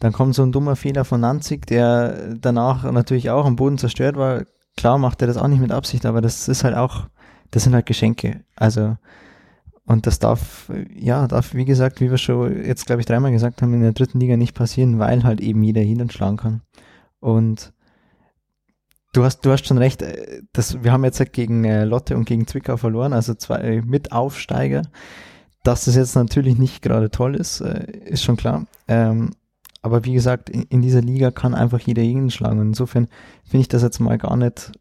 Dann 0.00 0.12
kommt 0.12 0.34
so 0.34 0.42
ein 0.42 0.50
dummer 0.50 0.76
Fehler 0.76 1.04
von 1.04 1.20
Nanzig, 1.20 1.66
der 1.66 2.34
danach 2.34 2.90
natürlich 2.90 3.30
auch 3.30 3.46
am 3.46 3.56
Boden 3.56 3.78
zerstört 3.78 4.16
war. 4.16 4.44
Klar 4.76 4.98
macht 4.98 5.20
er 5.20 5.28
das 5.28 5.36
auch 5.36 5.46
nicht 5.46 5.60
mit 5.60 5.72
Absicht, 5.72 6.04
aber 6.04 6.20
das 6.20 6.48
ist 6.48 6.64
halt 6.64 6.74
auch, 6.74 7.06
das 7.50 7.64
sind 7.64 7.74
halt 7.74 7.86
Geschenke. 7.86 8.44
Also, 8.56 8.96
und 9.84 10.06
das 10.06 10.18
darf, 10.18 10.70
ja, 10.94 11.28
darf, 11.28 11.54
wie 11.54 11.64
gesagt, 11.64 12.00
wie 12.00 12.10
wir 12.10 12.18
schon 12.18 12.64
jetzt, 12.64 12.86
glaube 12.86 13.00
ich, 13.00 13.06
dreimal 13.06 13.30
gesagt 13.30 13.60
haben, 13.60 13.74
in 13.74 13.82
der 13.82 13.92
dritten 13.92 14.20
Liga 14.20 14.36
nicht 14.36 14.54
passieren, 14.54 14.98
weil 14.98 15.22
halt 15.22 15.40
eben 15.40 15.62
jeder 15.62 15.82
hin 15.82 16.08
schlagen 16.10 16.38
kann. 16.38 16.62
Und 17.20 17.72
Du 19.12 19.24
hast, 19.24 19.40
du 19.40 19.50
hast 19.50 19.66
schon 19.66 19.78
recht. 19.78 20.02
Äh, 20.02 20.42
das, 20.52 20.82
wir 20.82 20.92
haben 20.92 21.04
jetzt 21.04 21.18
halt 21.18 21.32
gegen 21.32 21.64
äh, 21.64 21.84
Lotte 21.84 22.16
und 22.16 22.24
gegen 22.24 22.46
Zwickau 22.46 22.76
verloren, 22.76 23.12
also 23.12 23.34
zwei 23.34 23.82
Mitaufsteiger. 23.84 24.82
Dass 25.62 25.84
das 25.84 25.94
jetzt 25.94 26.14
natürlich 26.14 26.58
nicht 26.58 26.80
gerade 26.80 27.10
toll 27.10 27.34
ist, 27.34 27.60
äh, 27.60 27.90
ist 28.04 28.22
schon 28.22 28.36
klar. 28.36 28.66
Ähm, 28.88 29.30
aber 29.82 30.04
wie 30.04 30.12
gesagt, 30.12 30.50
in, 30.50 30.82
dieser 30.82 31.00
Liga 31.00 31.30
kann 31.30 31.54
einfach 31.54 31.80
jeder 31.80 32.02
jeden 32.02 32.30
schlagen. 32.30 32.60
Und 32.60 32.68
insofern 32.68 33.08
finde 33.44 33.62
ich 33.62 33.68
das 33.68 33.82
jetzt 33.82 33.98
mal 33.98 34.18
gar 34.18 34.36
nicht. 34.36 34.72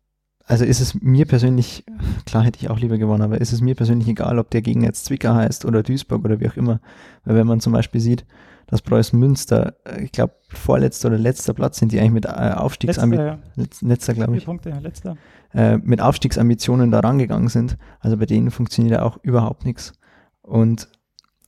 Also 0.45 0.65
ist 0.65 0.79
es 0.79 0.95
mir 0.95 1.25
persönlich, 1.25 1.85
klar 2.25 2.43
hätte 2.43 2.59
ich 2.59 2.69
auch 2.69 2.79
lieber 2.79 2.97
gewonnen, 2.97 3.21
aber 3.21 3.39
ist 3.39 3.53
es 3.53 3.61
mir 3.61 3.75
persönlich 3.75 4.07
egal, 4.07 4.39
ob 4.39 4.49
der 4.49 4.61
gegen 4.61 4.83
jetzt 4.83 5.05
Zwickau 5.05 5.35
heißt 5.35 5.63
oder 5.63 5.83
Duisburg 5.83 6.25
oder 6.25 6.39
wie 6.39 6.49
auch 6.49 6.57
immer. 6.57 6.81
Weil 7.23 7.35
wenn 7.35 7.47
man 7.47 7.61
zum 7.61 7.71
Beispiel 7.73 8.01
sieht, 8.01 8.25
dass 8.69 8.81
Preußen 8.81 9.19
Münster, 9.19 9.75
äh, 9.85 10.03
ich 10.03 10.11
glaube, 10.11 10.33
vorletzter 10.49 11.09
oder 11.09 11.17
letzter 11.17 11.53
Platz 11.53 11.79
sind 11.79 11.91
die 11.91 11.99
eigentlich 11.99 12.11
mit 12.11 12.25
äh, 12.25 12.29
Aufstiegsambitionen, 12.29 13.39
letzter, 13.55 13.85
ja. 13.85 13.89
letzter 13.89 14.13
glaube 14.13 14.37
ich, 14.37 14.45
Punkte, 14.45 14.69
letzter. 14.81 15.17
Äh, 15.53 15.77
mit 15.77 16.01
Aufstiegsambitionen 16.01 16.91
da 16.91 16.99
rangegangen 16.99 17.49
sind. 17.49 17.77
Also 17.99 18.17
bei 18.17 18.25
denen 18.25 18.51
funktioniert 18.51 18.97
ja 18.97 19.03
auch 19.03 19.17
überhaupt 19.23 19.65
nichts. 19.65 19.93
Und 20.41 20.87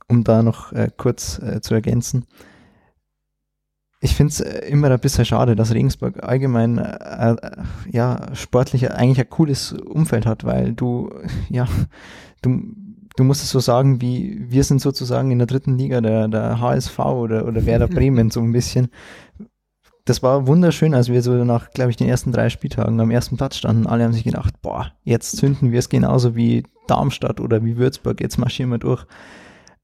um 0.08 0.24
da 0.24 0.42
noch 0.42 0.72
äh, 0.72 0.90
kurz 0.96 1.38
äh, 1.38 1.60
zu 1.60 1.74
ergänzen. 1.74 2.26
Ich 4.00 4.16
finde 4.16 4.32
es 4.32 4.40
immer 4.40 4.90
ein 4.90 4.98
bisschen 4.98 5.24
schade, 5.24 5.54
dass 5.54 5.72
Regensburg 5.72 6.24
allgemein 6.24 6.78
äh, 6.78 7.36
ja 7.88 8.34
sportlich 8.34 8.90
eigentlich 8.90 9.20
ein 9.20 9.30
cooles 9.30 9.72
Umfeld 9.72 10.26
hat, 10.26 10.42
weil 10.42 10.72
du 10.72 11.10
ja 11.48 11.66
du 12.42 12.60
du 13.16 13.24
musst 13.24 13.42
es 13.42 13.50
so 13.50 13.60
sagen, 13.60 14.00
wie 14.00 14.38
wir 14.48 14.64
sind 14.64 14.80
sozusagen 14.80 15.30
in 15.30 15.38
der 15.38 15.46
dritten 15.46 15.76
Liga 15.78 16.00
der, 16.00 16.28
der 16.28 16.60
HSV 16.60 16.98
oder, 16.98 17.46
oder 17.46 17.66
Werder 17.66 17.88
Bremen 17.88 18.30
so 18.30 18.40
ein 18.40 18.52
bisschen. 18.52 18.88
Das 20.04 20.22
war 20.22 20.48
wunderschön, 20.48 20.94
als 20.94 21.08
wir 21.08 21.22
so 21.22 21.44
nach, 21.44 21.70
glaube 21.70 21.90
ich, 21.90 21.96
den 21.96 22.08
ersten 22.08 22.32
drei 22.32 22.48
Spieltagen 22.48 22.98
am 23.00 23.12
ersten 23.12 23.36
Platz 23.36 23.56
standen. 23.56 23.86
Alle 23.86 24.02
haben 24.04 24.12
sich 24.12 24.24
gedacht, 24.24 24.60
boah, 24.60 24.92
jetzt 25.04 25.36
zünden 25.36 25.70
wir 25.70 25.78
es 25.78 25.88
genauso 25.88 26.34
wie 26.34 26.64
Darmstadt 26.88 27.40
oder 27.40 27.64
wie 27.64 27.76
Würzburg, 27.76 28.20
jetzt 28.20 28.38
marschieren 28.38 28.70
wir 28.70 28.78
durch. 28.78 29.06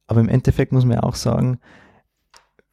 Aber 0.08 0.20
im 0.20 0.28
Endeffekt 0.28 0.72
muss 0.72 0.84
man 0.84 0.96
ja 0.96 1.02
auch 1.04 1.14
sagen, 1.14 1.58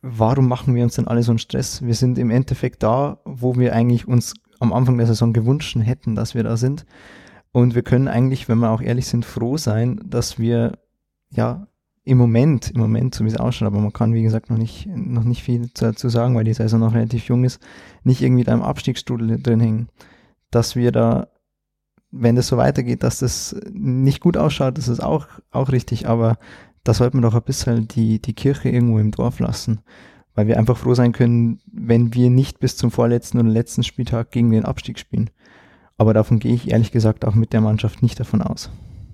warum 0.01 0.47
machen 0.47 0.73
wir 0.73 0.83
uns 0.83 0.95
denn 0.95 1.07
alle 1.07 1.21
so 1.21 1.31
einen 1.31 1.39
Stress? 1.39 1.83
Wir 1.83 1.93
sind 1.93 2.17
im 2.17 2.31
Endeffekt 2.31 2.81
da, 2.81 3.19
wo 3.25 3.57
wir 3.57 3.73
eigentlich 3.73 4.07
uns 4.07 4.33
am 4.59 4.73
Anfang 4.73 4.97
der 4.97 5.07
Saison 5.07 5.33
gewünscht 5.33 5.77
hätten, 5.79 6.15
dass 6.15 6.33
wir 6.33 6.43
da 6.43 6.57
sind. 6.57 6.85
Und 7.55 7.73
wir 7.73 7.83
können 7.83 8.09
eigentlich, 8.09 8.49
wenn 8.49 8.57
wir 8.59 8.69
auch 8.69 8.81
ehrlich 8.81 9.07
sind, 9.07 9.23
froh 9.23 9.55
sein, 9.55 10.01
dass 10.05 10.37
wir 10.37 10.77
ja 11.29 11.67
im 12.03 12.17
Moment, 12.17 12.71
im 12.71 12.81
Moment, 12.81 13.15
so 13.15 13.23
wie 13.23 13.29
es 13.29 13.37
ausschaut, 13.37 13.67
aber 13.67 13.79
man 13.79 13.93
kann, 13.93 14.13
wie 14.13 14.23
gesagt, 14.23 14.49
noch 14.49 14.57
nicht, 14.57 14.87
noch 14.87 15.23
nicht 15.23 15.41
viel 15.41 15.69
dazu 15.73 16.09
sagen, 16.09 16.35
weil 16.35 16.43
die 16.43 16.53
Saison 16.53 16.81
noch 16.81 16.93
relativ 16.93 17.29
jung 17.29 17.45
ist, 17.45 17.61
nicht 18.03 18.21
irgendwie 18.21 18.43
da 18.43 18.53
im 18.53 18.61
Abstiegsstrudel 18.61 19.41
drin 19.41 19.61
hängen. 19.61 19.87
Dass 20.51 20.75
wir 20.75 20.91
da, 20.91 21.29
wenn 22.11 22.35
das 22.35 22.47
so 22.47 22.57
weitergeht, 22.57 23.03
dass 23.03 23.19
das 23.19 23.55
nicht 23.71 24.19
gut 24.19 24.35
ausschaut, 24.35 24.77
das 24.77 24.89
ist 24.89 25.01
auch, 25.01 25.25
auch 25.51 25.71
richtig, 25.71 26.09
aber 26.09 26.37
da 26.83 26.93
sollte 26.93 27.15
man 27.15 27.21
doch 27.21 27.35
ein 27.35 27.41
bisschen 27.41 27.87
die, 27.87 28.21
die 28.21 28.33
Kirche 28.33 28.67
irgendwo 28.67 28.99
im 28.99 29.11
Dorf 29.11 29.39
lassen. 29.39 29.79
Weil 30.33 30.47
wir 30.47 30.59
einfach 30.59 30.75
froh 30.75 30.93
sein 30.93 31.13
können, 31.13 31.61
wenn 31.71 32.13
wir 32.13 32.29
nicht 32.29 32.59
bis 32.59 32.75
zum 32.75 32.91
vorletzten 32.91 33.39
oder 33.39 33.47
letzten 33.47 33.83
Spieltag 33.83 34.31
gegen 34.31 34.51
den 34.51 34.65
Abstieg 34.65 34.99
spielen. 34.99 35.29
Aber 35.97 36.13
davon 36.13 36.39
gehe 36.39 36.53
ich 36.53 36.71
ehrlich 36.71 36.91
gesagt 36.91 37.25
auch 37.25 37.35
mit 37.35 37.53
der 37.53 37.61
Mannschaft 37.61 38.03
nicht 38.03 38.19
davon 38.19 38.41
aus. 38.41 38.69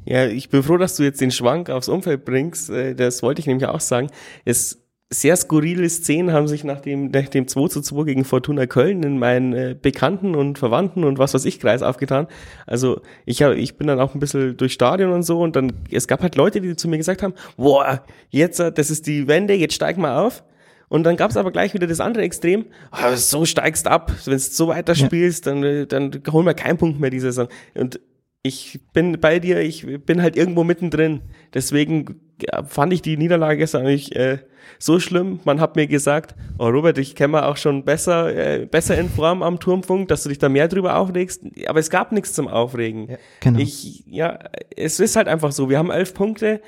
Ja, 0.06 0.26
ich 0.26 0.50
bin 0.50 0.64
froh, 0.64 0.78
dass 0.78 0.96
du 0.96 1.04
jetzt 1.04 1.22
den 1.22 1.32
Schwank 1.32 1.70
aufs 1.70 1.90
Umfeld 1.90 2.26
bringst. 2.26 2.70
Äh, 2.70 2.96
das 2.96 3.22
wollte 3.22 3.40
ich 3.40 3.48
nämlich 3.48 3.68
auch 3.68 3.80
sagen. 3.80 4.10
Es 4.46 4.82
sehr 5.14 5.36
skurrile 5.36 5.90
Szenen 5.90 6.32
haben 6.32 6.48
sich 6.48 6.64
nach 6.64 6.80
dem, 6.80 7.12
nach 7.12 7.28
dem 7.28 7.46
2 7.46 7.68
zu 7.68 7.82
2 7.82 8.06
gegen 8.06 8.24
Fortuna 8.24 8.66
Köln 8.66 9.04
in 9.04 9.20
meinen 9.20 9.54
äh, 9.54 9.76
Bekannten 9.80 10.36
und 10.36 10.58
Verwandten 10.58 11.04
und 11.04 11.20
was 11.20 11.34
weiß 11.34 11.44
ich 11.44 11.60
Kreis 11.60 11.82
aufgetan. 11.82 12.28
Also 12.66 13.02
ich 13.26 13.44
hab, 13.44 13.54
ich 13.54 13.78
bin 13.78 13.88
dann 13.88 14.00
auch 14.00 14.14
ein 14.14 14.22
bisschen 14.22 14.56
durch 14.56 14.72
Stadion 14.72 15.12
und 15.12 15.24
so 15.24 15.42
und 15.42 15.58
dann, 15.58 15.74
es 15.92 16.08
gab 16.08 16.22
halt 16.22 16.38
Leute, 16.38 16.62
die 16.62 16.78
zu 16.78 16.88
mir 16.88 16.98
gesagt 16.98 17.24
haben, 17.24 17.34
boah, 17.58 18.06
jetzt, 18.30 18.62
äh, 18.62 18.72
das 18.72 18.90
ist 18.90 19.06
die 19.06 19.28
Wende, 19.28 19.54
jetzt 19.54 19.74
steig 19.74 19.98
mal 19.98 20.18
auf. 20.26 20.44
Und 20.92 21.04
dann 21.04 21.16
gab 21.16 21.32
es 21.32 21.38
aber 21.38 21.52
gleich 21.52 21.74
wieder 21.74 21.88
das 21.88 22.02
andere 22.02 22.24
Extrem. 22.24 22.66
Oh, 22.92 23.16
so 23.16 23.46
steigst 23.46 23.88
ab, 23.88 24.12
wenn 24.26 24.34
du 24.34 24.40
so 24.40 24.68
weiterspielst, 24.68 25.46
ja. 25.46 25.54
dann, 25.54 25.88
dann 25.88 26.24
holen 26.34 26.46
wir 26.46 26.54
keinen 26.54 26.78
Punkt 26.78 27.00
mehr 27.00 27.10
diese 27.10 27.32
Saison. 27.32 27.48
Und 27.76 28.02
ich 28.44 28.82
bin 28.92 29.18
bei 29.22 29.40
dir, 29.40 29.62
ich 29.62 29.88
bin 30.06 30.22
halt 30.22 30.36
irgendwo 30.36 30.66
mittendrin. 30.66 31.22
Deswegen 31.54 32.20
fand 32.68 32.92
ich 32.92 33.02
die 33.02 33.16
Niederlage 33.16 33.60
gestern 33.60 33.84
nicht 33.86 34.18
äh, 34.18 34.40
so 34.80 35.00
schlimm. 35.00 35.40
Man 35.46 35.62
hat 35.62 35.78
mir 35.78 35.88
gesagt, 35.88 36.36
oh 36.60 36.68
Robert, 36.68 36.98
ich 36.98 37.16
kenne 37.16 37.46
auch 37.46 37.56
schon 37.56 37.86
besser, 37.86 38.36
äh, 38.36 38.66
besser 38.66 38.98
in 38.98 39.08
Form 39.08 39.44
am 39.44 39.62
Turmfunk, 39.62 40.10
dass 40.10 40.24
du 40.24 40.30
dich 40.30 40.40
da 40.40 40.50
mehr 40.50 40.68
drüber 40.68 40.98
aufregst. 40.98 41.42
Aber 41.68 41.80
es 41.80 41.90
gab 41.90 42.12
nichts 42.12 42.34
zum 42.34 42.50
Aufregen. 42.50 43.12
Ja, 43.12 43.18
genau. 43.40 43.60
Ich, 43.60 44.04
ja, 44.08 44.40
es 44.76 45.00
ist 45.00 45.16
halt 45.16 45.30
einfach 45.30 45.54
so. 45.54 45.70
Wir 45.70 45.78
haben 45.78 45.90
elf 45.90 46.14
Punkte, 46.14 46.60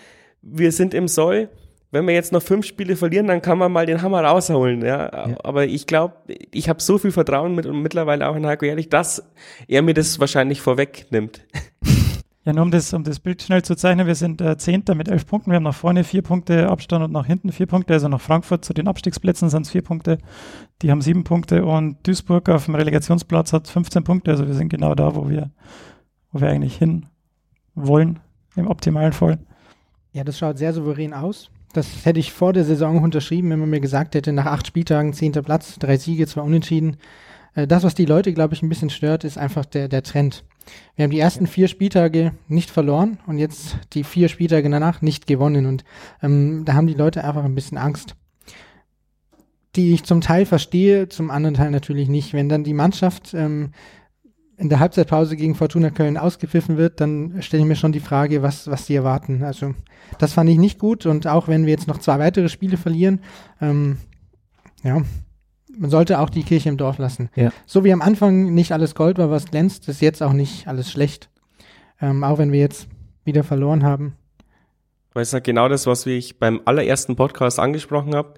wir 0.42 0.72
sind 0.72 0.94
im 0.94 1.10
Soll 1.10 1.50
wenn 1.94 2.08
wir 2.08 2.14
jetzt 2.16 2.32
noch 2.32 2.42
fünf 2.42 2.66
Spiele 2.66 2.96
verlieren, 2.96 3.28
dann 3.28 3.42
kann 3.42 3.60
man 3.60 3.72
mal 3.72 3.86
den 3.86 4.02
Hammer 4.02 4.24
rausholen. 4.24 4.82
Ja, 4.82 5.28
ja. 5.30 5.38
aber 5.44 5.68
ich 5.68 5.86
glaube, 5.86 6.16
ich 6.52 6.68
habe 6.68 6.82
so 6.82 6.98
viel 6.98 7.12
Vertrauen 7.12 7.54
mit 7.54 7.68
und 7.68 7.84
mittlerweile 7.84 8.28
auch 8.28 8.36
in 8.36 8.48
Heiko 8.48 8.66
Ehrlich, 8.66 8.90
dass 8.90 9.24
er 9.68 9.84
mir 9.84 9.94
das 9.94 10.20
wahrscheinlich 10.20 10.60
vorwegnimmt. 10.60 11.42
Ja, 12.46 12.52
nur 12.52 12.64
um 12.64 12.72
das, 12.72 12.94
um 12.94 13.06
das 13.06 13.22
Bild 13.22 13.42
schnell 13.42 13.62
zu 13.62 13.74
zeichnen, 13.74 14.06
wir 14.06 14.16
sind 14.16 14.42
äh, 14.42 14.58
Zehnter 14.58 14.96
mit 14.96 15.08
elf 15.08 15.26
Punkten. 15.26 15.52
Wir 15.52 15.56
haben 15.56 15.64
nach 15.64 15.74
vorne 15.74 16.04
vier 16.04 16.22
Punkte 16.22 16.68
Abstand 16.68 17.06
und 17.06 17.14
nach 17.14 17.26
hinten 17.26 17.54
vier 17.54 17.68
Punkte. 17.68 17.94
Also 17.94 18.10
nach 18.10 18.20
Frankfurt 18.20 18.66
zu 18.66 18.74
den 18.74 18.90
Abstiegsplätzen 18.90 19.50
sind 19.50 19.62
es 19.62 19.72
vier 19.72 19.82
Punkte. 19.82 20.18
Die 20.82 20.92
haben 20.92 21.00
sieben 21.00 21.24
Punkte 21.24 21.64
und 21.64 22.06
Duisburg 22.06 22.50
auf 22.50 22.66
dem 22.66 22.76
Relegationsplatz 22.76 23.54
hat 23.54 23.70
15 23.70 24.04
Punkte. 24.04 24.32
Also 24.32 24.46
wir 24.46 24.56
sind 24.56 24.68
genau 24.68 24.94
da, 24.94 25.16
wo 25.16 25.30
wir, 25.30 25.52
wo 26.34 26.42
wir 26.42 26.50
eigentlich 26.50 26.76
hin 26.76 27.06
wollen, 27.76 28.20
im 28.58 28.68
optimalen 28.68 29.14
Fall. 29.14 29.40
Ja, 30.12 30.26
das 30.26 30.38
schaut 30.38 30.58
sehr 30.58 30.74
souverän 30.74 31.14
aus. 31.14 31.50
Das 31.74 32.06
hätte 32.06 32.20
ich 32.20 32.32
vor 32.32 32.54
der 32.54 32.64
Saison 32.64 33.04
unterschrieben, 33.04 33.50
wenn 33.50 33.60
man 33.60 33.70
mir 33.70 33.80
gesagt 33.80 34.14
hätte, 34.14 34.32
nach 34.32 34.46
acht 34.46 34.68
Spieltagen 34.68 35.14
zehnter 35.14 35.42
Platz, 35.42 35.78
drei 35.80 35.98
Siege, 35.98 36.28
zwei 36.28 36.42
Unentschieden. 36.42 36.98
Äh, 37.56 37.68
das, 37.68 37.84
was 37.84 37.96
die 37.96 38.06
Leute, 38.06 38.32
glaube 38.34 38.54
ich, 38.54 38.62
ein 38.62 38.70
bisschen 38.70 38.92
stört, 38.92 39.24
ist 39.24 39.38
einfach 39.38 39.66
der, 39.66 39.88
der 39.88 40.04
Trend. 40.04 40.44
Wir 40.96 41.04
haben 41.04 41.12
die 41.12 41.20
ersten 41.20 41.48
vier 41.48 41.68
Spieltage 41.68 42.34
nicht 42.48 42.70
verloren 42.70 43.18
und 43.26 43.38
jetzt 43.38 43.78
die 43.94 44.04
vier 44.04 44.30
Spieltage 44.30 44.70
danach 44.70 45.02
nicht 45.02 45.28
gewonnen. 45.28 45.66
Und 45.66 45.84
ähm, 46.22 46.64
da 46.64 46.74
haben 46.74 46.88
die 46.88 46.94
Leute 46.94 47.24
einfach 47.24 47.44
ein 47.44 47.56
bisschen 47.56 47.78
Angst. 47.78 48.16
Die 49.76 49.94
ich 49.94 50.04
zum 50.04 50.22
Teil 50.22 50.46
verstehe, 50.46 51.10
zum 51.10 51.32
anderen 51.32 51.56
Teil 51.56 51.72
natürlich 51.72 52.08
nicht. 52.08 52.34
Wenn 52.34 52.48
dann 52.48 52.64
die 52.64 52.76
Mannschaft 52.76 53.34
ähm, 53.34 53.72
in 54.58 54.70
der 54.70 54.80
Halbzeitpause 54.80 55.36
gegen 55.36 55.56
Fortuna 55.56 55.89
Köln 55.89 56.18
ausgepfiffen 56.18 56.78
wird, 56.78 57.02
dann 57.02 57.42
stelle 57.42 57.63
ich 57.63 57.68
mir 57.68 57.76
schon 57.76 57.92
die 57.92 58.00
Frage, 58.00 58.42
was, 58.44 58.70
was 58.70 58.86
die 58.86 58.96
erwarten. 58.96 59.44
Also 59.44 59.74
das 60.20 60.34
fand 60.34 60.50
ich 60.50 60.58
nicht 60.58 60.80
gut 60.80 61.06
und 61.06 61.28
auch 61.28 61.48
wenn 61.48 61.66
wir 61.66 61.72
jetzt 61.72 61.88
noch 61.88 61.98
zwei 61.98 62.20
weitere 62.20 62.50
Spiele 62.50 62.78
verlieren, 62.78 63.22
ähm, 63.62 63.98
ja, 64.84 65.02
man 65.76 65.89
sollte 65.89 66.20
auch 66.20 66.30
die 66.30 66.44
Kirche 66.44 66.70
im 66.70 66.78
Dorf 66.78 66.98
lassen. 66.98 67.30
Ja. 67.36 67.52
So 67.66 67.84
wie 67.84 67.92
am 67.94 68.02
Anfang 68.02 68.54
nicht 68.54 68.72
alles 68.72 68.96
Gold 68.96 69.18
war, 69.18 69.32
was 69.32 69.46
glänzt, 69.46 69.88
ist 69.89 70.02
jetzt 70.02 70.22
auch 70.22 70.34
nicht 70.34 70.68
alles 70.68 70.92
schlecht. 70.92 71.30
Ähm, 72.00 72.24
auch 72.24 72.38
wenn 72.38 72.52
wir 72.52 72.60
jetzt 72.60 72.88
wieder 73.24 73.44
verloren 73.44 73.84
haben. 73.84 74.16
Weil 75.13 75.24
es 75.24 75.32
ja 75.32 75.39
genau 75.39 75.70
das, 75.70 75.88
was 75.88 76.06
ich 76.06 76.39
beim 76.39 76.62
allerersten 76.66 77.16
Podcast 77.16 77.60
angesprochen 77.60 78.16
habe 78.16 78.34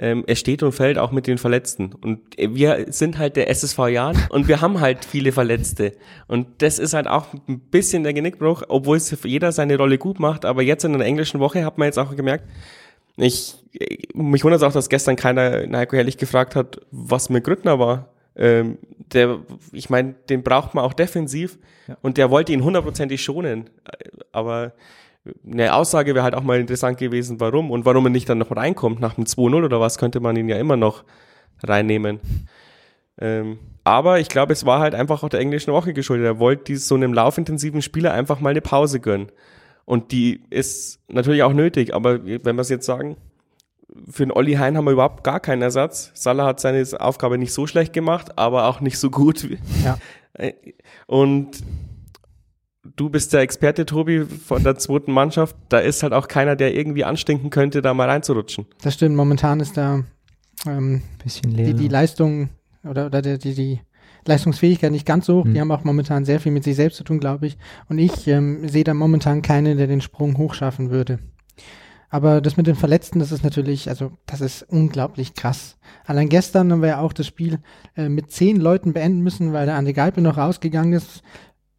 ähm, 0.00 0.24
es 0.26 0.38
steht 0.38 0.62
und 0.62 0.72
fällt 0.72 0.96
auch 0.96 1.12
mit 1.12 1.26
den 1.26 1.36
Verletzten. 1.36 1.92
Und 1.92 2.20
wir 2.38 2.86
sind 2.88 3.18
halt 3.18 3.36
der 3.36 3.50
SSV 3.50 3.78
Jahren 3.88 4.18
und 4.30 4.48
wir 4.48 4.62
haben 4.62 4.80
halt 4.80 5.04
viele 5.04 5.30
Verletzte. 5.30 5.92
Und 6.26 6.46
das 6.62 6.78
ist 6.78 6.94
halt 6.94 7.06
auch 7.06 7.26
ein 7.46 7.60
bisschen 7.60 8.02
der 8.02 8.14
Genickbruch, 8.14 8.62
obwohl 8.68 8.96
es 8.96 9.14
jeder 9.22 9.52
seine 9.52 9.76
Rolle 9.76 9.98
gut 9.98 10.18
macht. 10.18 10.46
Aber 10.46 10.62
jetzt 10.62 10.84
in 10.84 10.94
der 10.94 11.06
englischen 11.06 11.38
Woche 11.38 11.66
hat 11.66 11.76
man 11.76 11.86
jetzt 11.86 11.98
auch 11.98 12.16
gemerkt, 12.16 12.44
ich, 13.16 13.56
mich 14.14 14.42
wundert 14.42 14.62
es 14.62 14.66
auch, 14.66 14.72
dass 14.72 14.88
gestern 14.88 15.16
keiner 15.16 15.66
Heiko 15.76 15.96
Herrlich 15.96 16.16
gefragt 16.16 16.56
hat, 16.56 16.80
was 16.90 17.28
mit 17.28 17.44
Grüttner 17.44 17.78
war. 17.78 18.08
Ähm, 18.36 18.78
der, 19.12 19.40
ich 19.72 19.90
meine, 19.90 20.14
den 20.30 20.42
braucht 20.42 20.74
man 20.74 20.82
auch 20.82 20.94
defensiv 20.94 21.58
ja. 21.88 21.98
und 22.00 22.16
der 22.16 22.30
wollte 22.30 22.54
ihn 22.54 22.64
hundertprozentig 22.64 23.22
schonen. 23.22 23.68
Aber 24.32 24.72
eine 25.44 25.74
Aussage 25.74 26.14
wäre 26.14 26.24
halt 26.24 26.34
auch 26.34 26.42
mal 26.42 26.60
interessant 26.60 26.98
gewesen, 26.98 27.40
warum 27.40 27.70
und 27.70 27.84
warum 27.84 28.06
er 28.06 28.10
nicht 28.10 28.28
dann 28.28 28.38
noch 28.38 28.54
reinkommt. 28.54 29.00
Nach 29.00 29.14
dem 29.14 29.24
2-0 29.24 29.64
oder 29.64 29.80
was 29.80 29.98
könnte 29.98 30.20
man 30.20 30.36
ihn 30.36 30.48
ja 30.48 30.56
immer 30.56 30.76
noch 30.76 31.04
reinnehmen. 31.62 32.20
Ähm, 33.20 33.58
aber 33.84 34.20
ich 34.20 34.28
glaube, 34.28 34.52
es 34.52 34.64
war 34.64 34.80
halt 34.80 34.94
einfach 34.94 35.22
auch 35.22 35.28
der 35.28 35.40
englischen 35.40 35.72
Woche 35.72 35.92
geschuldet. 35.92 36.26
Er 36.26 36.38
wollte 36.38 36.76
so 36.76 36.94
einem 36.94 37.12
laufintensiven 37.12 37.82
Spieler 37.82 38.12
einfach 38.14 38.40
mal 38.40 38.50
eine 38.50 38.62
Pause 38.62 39.00
gönnen. 39.00 39.30
Und 39.84 40.12
die 40.12 40.44
ist 40.50 41.00
natürlich 41.08 41.42
auch 41.42 41.52
nötig, 41.52 41.94
aber 41.94 42.24
wenn 42.24 42.56
wir 42.56 42.60
es 42.60 42.68
jetzt 42.68 42.86
sagen, 42.86 43.16
für 44.08 44.24
den 44.24 44.32
Olli 44.32 44.54
Hein 44.54 44.76
haben 44.76 44.84
wir 44.84 44.92
überhaupt 44.92 45.24
gar 45.24 45.40
keinen 45.40 45.62
Ersatz. 45.62 46.12
Salah 46.14 46.46
hat 46.46 46.60
seine 46.60 46.84
Aufgabe 47.00 47.38
nicht 47.38 47.52
so 47.52 47.66
schlecht 47.66 47.92
gemacht, 47.92 48.38
aber 48.38 48.66
auch 48.66 48.80
nicht 48.80 48.98
so 48.98 49.10
gut. 49.10 49.48
Ja. 49.84 49.98
Und 51.06 51.58
du 52.96 53.10
bist 53.10 53.32
der 53.32 53.40
Experte, 53.40 53.86
Tobi, 53.86 54.24
von 54.24 54.62
der 54.62 54.76
zweiten 54.76 55.12
Mannschaft. 55.12 55.56
Da 55.68 55.78
ist 55.78 56.02
halt 56.02 56.12
auch 56.12 56.28
keiner, 56.28 56.56
der 56.56 56.74
irgendwie 56.74 57.04
anstinken 57.04 57.50
könnte, 57.50 57.82
da 57.82 57.94
mal 57.94 58.08
reinzurutschen. 58.08 58.66
Das 58.82 58.94
stimmt. 58.94 59.16
Momentan 59.16 59.60
ist 59.60 59.76
da 59.76 60.04
ähm, 60.66 61.02
bisschen 61.22 61.50
leer. 61.50 61.66
Die, 61.66 61.74
die 61.74 61.88
Leistung 61.88 62.50
oder, 62.84 63.06
oder 63.06 63.22
die, 63.22 63.38
die, 63.38 63.54
die 63.54 63.80
Leistungsfähigkeit 64.26 64.92
nicht 64.92 65.06
ganz 65.06 65.26
so 65.26 65.40
hoch. 65.40 65.44
Mhm. 65.44 65.54
Die 65.54 65.60
haben 65.60 65.72
auch 65.72 65.84
momentan 65.84 66.24
sehr 66.24 66.40
viel 66.40 66.52
mit 66.52 66.64
sich 66.64 66.76
selbst 66.76 66.96
zu 66.96 67.04
tun, 67.04 67.20
glaube 67.20 67.46
ich. 67.46 67.56
Und 67.88 67.98
ich 67.98 68.26
ähm, 68.28 68.68
sehe 68.68 68.84
da 68.84 68.94
momentan 68.94 69.42
keinen, 69.42 69.78
der 69.78 69.86
den 69.86 70.00
Sprung 70.00 70.36
hochschaffen 70.38 70.90
würde. 70.90 71.18
Aber 72.12 72.40
das 72.40 72.56
mit 72.56 72.66
den 72.66 72.74
Verletzten, 72.74 73.20
das 73.20 73.30
ist 73.30 73.44
natürlich, 73.44 73.88
also 73.88 74.10
das 74.26 74.40
ist 74.40 74.64
unglaublich 74.64 75.34
krass. 75.34 75.78
Allein 76.04 76.28
gestern 76.28 76.72
haben 76.72 76.82
wir 76.82 76.88
ja 76.88 77.00
auch 77.00 77.12
das 77.12 77.28
Spiel 77.28 77.60
äh, 77.96 78.08
mit 78.08 78.32
zehn 78.32 78.56
Leuten 78.56 78.92
beenden 78.92 79.20
müssen, 79.20 79.52
weil 79.52 79.66
der 79.66 79.76
Andi 79.76 79.92
Geipel 79.92 80.22
noch 80.22 80.36
rausgegangen 80.36 80.92
ist. 80.92 81.22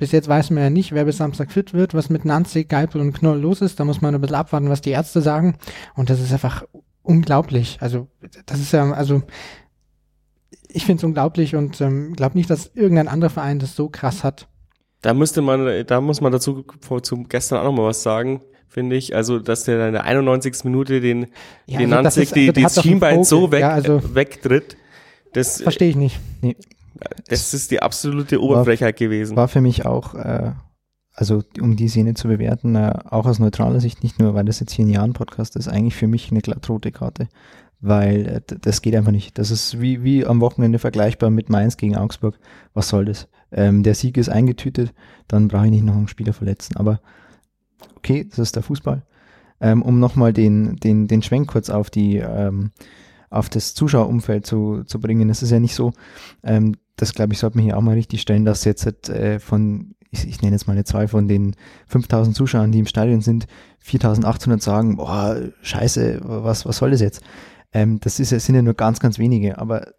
Bis 0.02 0.12
jetzt 0.14 0.28
weiß 0.28 0.50
man 0.50 0.64
ja 0.64 0.70
nicht, 0.72 0.94
wer 0.94 1.06
bis 1.06 1.18
Samstag 1.18 1.52
fit 1.52 1.76
wird, 1.76 1.94
was 1.94 2.10
mit 2.10 2.26
Nancy, 2.26 2.64
Geipel 2.64 3.00
und 3.00 3.14
Knoll 3.14 3.40
los 3.40 3.62
ist. 3.62 3.80
Da 3.80 3.86
muss 3.86 4.02
man 4.02 4.16
ein 4.16 4.20
bisschen 4.20 4.36
abwarten, 4.36 4.68
was 4.68 4.82
die 4.82 4.90
Ärzte 4.90 5.22
sagen. 5.22 5.58
Und 5.94 6.10
das 6.10 6.20
ist 6.20 6.34
einfach 6.34 6.64
unglaublich. 7.04 7.78
Also, 7.82 8.08
das 8.48 8.60
ist 8.60 8.74
ja, 8.74 8.92
also, 8.94 9.22
ich 10.70 10.86
finde 10.88 11.02
es 11.02 11.04
unglaublich 11.04 11.56
und 11.56 11.80
ähm, 11.82 12.14
glaube 12.14 12.36
nicht, 12.36 12.50
dass 12.50 12.72
irgendein 12.74 13.10
anderer 13.10 13.30
Verein 13.30 13.60
das 13.60 13.76
so 13.76 13.90
krass 13.90 14.24
hat. 14.24 14.48
Da 15.02 15.14
müsste 15.14 15.44
man, 15.44 15.86
da 15.86 16.02
muss 16.02 16.20
man 16.20 16.32
dazu 16.32 16.66
zu 17.04 17.24
gestern 17.26 17.60
auch 17.60 17.66
nochmal 17.66 17.86
was 17.86 18.02
sagen. 18.02 18.42
finde 18.70 18.96
ich. 18.96 19.16
Also, 19.16 19.38
dass 19.38 19.66
der 19.66 19.86
in 19.86 19.94
der 19.94 20.06
91. 20.06 20.64
Minute 20.64 21.00
den, 21.00 21.28
ja, 21.68 21.78
den 21.78 21.94
also 21.94 22.02
Nanzig, 22.02 22.32
die, 22.32 22.52
die 22.52 22.68
Schienbein 22.68 23.24
so 23.24 23.52
weg, 23.52 23.62
ja, 23.62 23.70
also, 23.70 23.98
äh, 23.98 24.16
wegtritt. 24.16 24.78
Das 25.34 25.62
verstehe 25.62 25.90
ich 25.90 25.96
nicht. 25.96 26.20
Nee. 26.42 26.56
Das 27.28 27.54
ist 27.54 27.72
die 27.72 27.82
absolute 27.82 28.42
Oberfrechheit 28.42 28.96
war, 28.96 29.08
gewesen. 29.08 29.36
War 29.38 29.48
für 29.48 29.62
mich 29.62 29.86
auch, 29.86 30.14
äh, 30.16 30.52
also 31.14 31.44
um 31.60 31.76
die 31.76 31.88
Szene 31.88 32.14
zu 32.14 32.28
bewerten, 32.28 32.76
äh, 32.76 32.94
auch 33.10 33.26
aus 33.26 33.40
neutraler 33.40 33.80
Sicht, 33.80 34.04
nicht 34.04 34.20
nur, 34.20 34.34
weil 34.34 34.46
das 34.46 34.60
jetzt 34.60 34.74
hier 34.74 34.86
ein 34.86 34.90
Jahren-Podcast 34.90 35.56
ist, 35.56 35.68
eigentlich 35.68 35.96
für 35.96 36.08
mich 36.08 36.32
eine 36.32 36.42
glattrote 36.42 36.92
Karte. 36.92 37.28
Weil 37.80 38.28
äh, 38.28 38.42
das 38.62 38.82
geht 38.82 38.96
einfach 38.96 39.12
nicht. 39.12 39.38
Das 39.38 39.52
ist 39.52 39.82
wie, 39.82 40.04
wie 40.04 40.26
am 40.26 40.42
Wochenende 40.42 40.80
vergleichbar 40.80 41.30
mit 41.30 41.50
Mainz 41.50 41.78
gegen 41.78 41.96
Augsburg. 41.96 42.38
Was 42.74 42.90
soll 42.90 43.06
das? 43.06 43.28
Ähm, 43.52 43.84
der 43.84 43.96
Sieg 43.96 44.18
ist 44.18 44.30
eingetütet, 44.30 44.94
dann 45.28 45.48
brauche 45.48 45.66
ich 45.66 45.72
nicht 45.72 45.84
noch 45.84 45.96
einen 45.96 46.08
Spieler 46.08 46.34
verletzen. 46.34 46.78
Aber 46.78 47.02
okay, 47.98 48.28
das 48.30 48.40
ist 48.40 48.56
der 48.56 48.64
Fußball. 48.64 49.04
Ähm, 49.60 49.82
um 49.82 50.00
nochmal 50.00 50.34
den, 50.34 50.78
den, 50.78 51.08
den 51.08 51.22
Schwenk 51.22 51.50
kurz 51.50 51.70
auf 51.70 51.90
die 51.90 52.18
ähm, 52.18 52.72
auf 53.32 53.50
das 53.50 53.74
Zuschauerumfeld 53.74 54.46
zu, 54.46 54.84
zu 54.84 55.00
bringen. 55.00 55.30
Es 55.30 55.42
ist 55.42 55.52
ja 55.52 55.60
nicht 55.60 55.74
so, 55.74 55.94
ähm, 56.44 56.76
das 56.98 57.14
glaube 57.14 57.34
ich, 57.34 57.40
sollte 57.40 57.58
man 57.58 57.66
hier 57.66 57.78
auch 57.78 57.82
mal 57.82 57.96
richtig 57.96 58.22
stellen, 58.22 58.46
dass 58.46 58.66
jetzt 58.66 59.10
äh, 59.10 59.40
von, 59.40 59.96
ich, 60.12 60.28
ich 60.28 60.42
nenne 60.42 60.56
jetzt 60.56 60.68
mal 60.68 60.74
eine 60.74 60.84
Zahl 60.84 61.08
von 61.08 61.28
den 61.28 61.56
5000 61.88 62.36
Zuschauern, 62.36 62.72
die 62.72 62.80
im 62.80 62.86
Stadion 62.86 63.22
sind, 63.22 63.48
4800 63.80 64.62
sagen, 64.62 64.98
boah, 64.98 65.38
scheiße, 65.62 66.20
was, 66.24 66.66
was 66.66 66.78
soll 66.78 66.92
das 66.92 67.02
jetzt? 67.02 67.24
Ähm, 67.74 68.00
das 68.02 68.20
ist, 68.20 68.30
sind 68.30 68.56
ja 68.56 68.62
nur 68.62 68.74
ganz, 68.74 69.00
ganz 69.00 69.18
wenige, 69.18 69.58
aber 69.58 69.94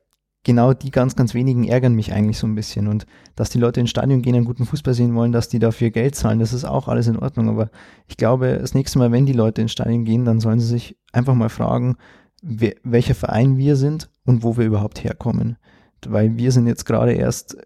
genau 0.44 0.74
die 0.74 0.90
ganz, 0.90 1.16
ganz 1.16 1.34
wenigen 1.34 1.64
ärgern 1.64 1.94
mich 1.94 2.12
eigentlich 2.12 2.38
so 2.38 2.46
ein 2.46 2.54
bisschen. 2.54 2.88
Und 2.88 3.06
dass 3.34 3.50
die 3.50 3.58
Leute 3.58 3.80
ins 3.80 3.90
Stadion 3.90 4.22
gehen, 4.22 4.34
einen 4.34 4.44
guten 4.44 4.66
Fußball 4.66 4.94
sehen 4.94 5.14
wollen, 5.14 5.32
dass 5.32 5.48
die 5.48 5.58
dafür 5.58 5.90
Geld 5.90 6.14
zahlen, 6.14 6.38
das 6.38 6.52
ist 6.52 6.64
auch 6.64 6.88
alles 6.88 7.06
in 7.06 7.18
Ordnung. 7.18 7.48
Aber 7.48 7.70
ich 8.08 8.16
glaube, 8.16 8.58
das 8.60 8.74
nächste 8.74 8.98
Mal, 8.98 9.12
wenn 9.12 9.26
die 9.26 9.32
Leute 9.32 9.62
ins 9.62 9.72
Stadion 9.72 10.04
gehen, 10.04 10.24
dann 10.24 10.40
sollen 10.40 10.60
sie 10.60 10.66
sich 10.66 10.98
einfach 11.12 11.34
mal 11.34 11.48
fragen, 11.48 11.96
wer, 12.42 12.74
welcher 12.82 13.14
Verein 13.14 13.56
wir 13.56 13.76
sind 13.76 14.10
und 14.24 14.42
wo 14.42 14.56
wir 14.56 14.66
überhaupt 14.66 15.02
herkommen. 15.02 15.56
Weil 16.06 16.36
wir 16.36 16.52
sind 16.52 16.66
jetzt 16.66 16.84
gerade 16.84 17.12
erst 17.12 17.56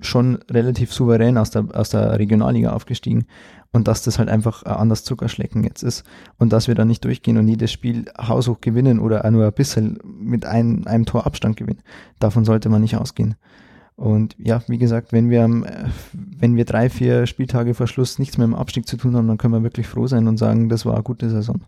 schon 0.00 0.38
relativ 0.50 0.92
souverän 0.92 1.38
aus 1.38 1.50
der, 1.50 1.66
aus 1.72 1.90
der 1.90 2.18
Regionalliga 2.18 2.72
aufgestiegen 2.72 3.24
und 3.72 3.88
dass 3.88 4.02
das 4.02 4.18
halt 4.18 4.28
einfach 4.28 4.62
ein 4.64 4.74
anderes 4.74 5.04
Zuckerschlecken 5.04 5.64
jetzt 5.64 5.82
ist 5.82 6.04
und 6.38 6.52
dass 6.52 6.68
wir 6.68 6.74
da 6.74 6.84
nicht 6.84 7.04
durchgehen 7.04 7.38
und 7.38 7.48
jedes 7.48 7.72
Spiel 7.72 8.06
haushoch 8.18 8.60
gewinnen 8.60 8.98
oder 8.98 9.28
nur 9.30 9.46
ein 9.46 9.52
bisschen 9.52 9.98
mit 10.04 10.44
ein, 10.44 10.86
einem 10.86 11.06
Tor 11.06 11.26
Abstand 11.26 11.56
gewinnen. 11.56 11.82
Davon 12.18 12.44
sollte 12.44 12.68
man 12.68 12.82
nicht 12.82 12.96
ausgehen. 12.96 13.36
Und 13.96 14.34
ja, 14.38 14.62
wie 14.66 14.78
gesagt, 14.78 15.12
wenn 15.12 15.28
wir, 15.28 15.46
wenn 16.12 16.56
wir 16.56 16.64
drei, 16.64 16.88
vier 16.88 17.26
Spieltage 17.26 17.74
vor 17.74 17.86
Schluss 17.86 18.18
nichts 18.18 18.38
mehr 18.38 18.46
im 18.46 18.54
Abstieg 18.54 18.88
zu 18.88 18.96
tun 18.96 19.14
haben, 19.14 19.28
dann 19.28 19.36
können 19.36 19.52
wir 19.52 19.62
wirklich 19.62 19.86
froh 19.86 20.06
sein 20.06 20.26
und 20.26 20.38
sagen, 20.38 20.68
das 20.68 20.86
war 20.86 20.94
eine 20.94 21.02
gute 21.02 21.28
Saison. 21.28 21.60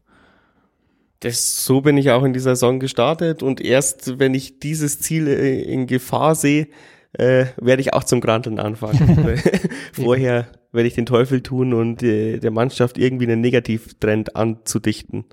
Das, 1.23 1.65
so 1.65 1.81
bin 1.81 1.97
ich 1.97 2.11
auch 2.11 2.25
in 2.25 2.33
dieser 2.33 2.57
Saison 2.57 2.81
gestartet 2.81 3.45
und 3.45 3.61
erst 3.61 4.19
wenn 4.19 4.35
ich 4.35 4.59
dieses 4.59 4.99
Ziel 4.99 5.29
äh, 5.29 5.63
in 5.63 5.87
Gefahr 5.87 6.35
sehe, 6.35 6.67
äh, 7.13 7.47
werde 7.61 7.81
ich 7.81 7.95
auch 7.95 8.03
zum 8.03 8.21
Granteln 8.21 8.59
anfangen. 8.59 9.37
Vorher 9.93 10.49
werde 10.73 10.89
ich 10.89 10.95
den 10.95 11.07
Teufel 11.07 11.41
tun 11.41 11.75
und 11.75 12.03
äh, 12.03 12.39
der 12.39 12.51
Mannschaft 12.51 12.99
irgendwie 12.99 13.27
einen 13.27 13.41
Negativtrend 13.41 14.35
anzudichten. 14.35 15.25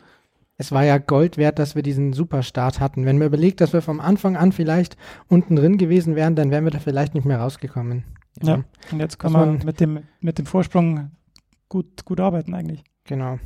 Es 0.58 0.71
war 0.71 0.84
ja 0.84 0.99
Gold 0.99 1.38
wert, 1.38 1.58
dass 1.58 1.73
wir 1.73 1.82
diesen 1.82 2.13
Superstart 2.13 2.80
hatten. 2.80 3.06
Wenn 3.06 3.17
man 3.17 3.28
überlegt, 3.28 3.60
dass 3.60 3.73
wir 3.73 3.82
vom 3.82 3.99
Anfang 3.99 4.38
an 4.38 4.52
vielleicht 4.52 4.95
unten 5.28 5.56
drin 5.56 5.80
gewesen 5.80 6.15
wären, 6.15 6.36
dann 6.36 6.52
wären 6.52 6.65
wir 6.65 6.71
da 6.71 6.80
vielleicht 6.80 7.15
nicht 7.15 7.25
mehr 7.25 7.39
rausgekommen. 7.39 8.04
Ja, 8.43 8.58
ja. 8.58 8.63
und 8.91 8.99
jetzt 8.99 9.17
kann 9.17 9.32
man 9.32 9.62
mit 9.65 9.80
dem, 9.80 10.04
mit 10.19 10.38
dem 10.38 10.45
Vorsprung 10.45 11.12
gut, 11.67 12.06
gut 12.06 12.19
arbeiten 12.19 12.54
eigentlich. 12.54 12.84
Genau. 13.06 13.39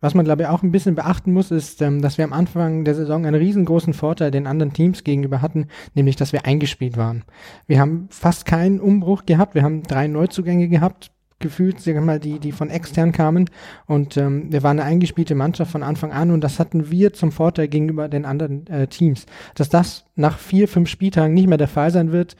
Was 0.00 0.14
man, 0.14 0.24
glaube 0.24 0.42
ich, 0.42 0.48
auch 0.48 0.62
ein 0.62 0.72
bisschen 0.72 0.94
beachten 0.94 1.32
muss, 1.32 1.50
ist, 1.50 1.80
ähm, 1.82 2.02
dass 2.02 2.18
wir 2.18 2.24
am 2.24 2.32
Anfang 2.32 2.84
der 2.84 2.94
Saison 2.94 3.26
einen 3.26 3.40
riesengroßen 3.40 3.94
Vorteil 3.94 4.30
den 4.30 4.46
anderen 4.46 4.72
Teams 4.72 5.04
gegenüber 5.04 5.40
hatten, 5.40 5.68
nämlich, 5.94 6.16
dass 6.16 6.32
wir 6.32 6.44
eingespielt 6.44 6.96
waren. 6.96 7.24
Wir 7.66 7.80
haben 7.80 8.08
fast 8.10 8.44
keinen 8.44 8.80
Umbruch 8.80 9.24
gehabt. 9.26 9.54
Wir 9.54 9.62
haben 9.62 9.82
drei 9.82 10.06
Neuzugänge 10.06 10.68
gehabt, 10.68 11.10
gefühlt, 11.38 11.80
sagen 11.80 11.98
wir 11.98 12.02
mal, 12.02 12.20
die, 12.20 12.38
die 12.38 12.52
von 12.52 12.70
extern 12.70 13.12
kamen. 13.12 13.50
Und 13.86 14.16
ähm, 14.16 14.52
wir 14.52 14.62
waren 14.62 14.78
eine 14.78 14.88
eingespielte 14.88 15.34
Mannschaft 15.34 15.70
von 15.70 15.82
Anfang 15.82 16.12
an 16.12 16.30
und 16.30 16.42
das 16.42 16.58
hatten 16.58 16.90
wir 16.90 17.12
zum 17.12 17.32
Vorteil 17.32 17.68
gegenüber 17.68 18.08
den 18.08 18.24
anderen 18.24 18.66
äh, 18.66 18.86
Teams. 18.86 19.26
Dass 19.54 19.68
das 19.68 20.04
nach 20.14 20.38
vier, 20.38 20.68
fünf 20.68 20.88
Spieltagen 20.88 21.34
nicht 21.34 21.48
mehr 21.48 21.58
der 21.58 21.68
Fall 21.68 21.90
sein 21.90 22.12
wird, 22.12 22.36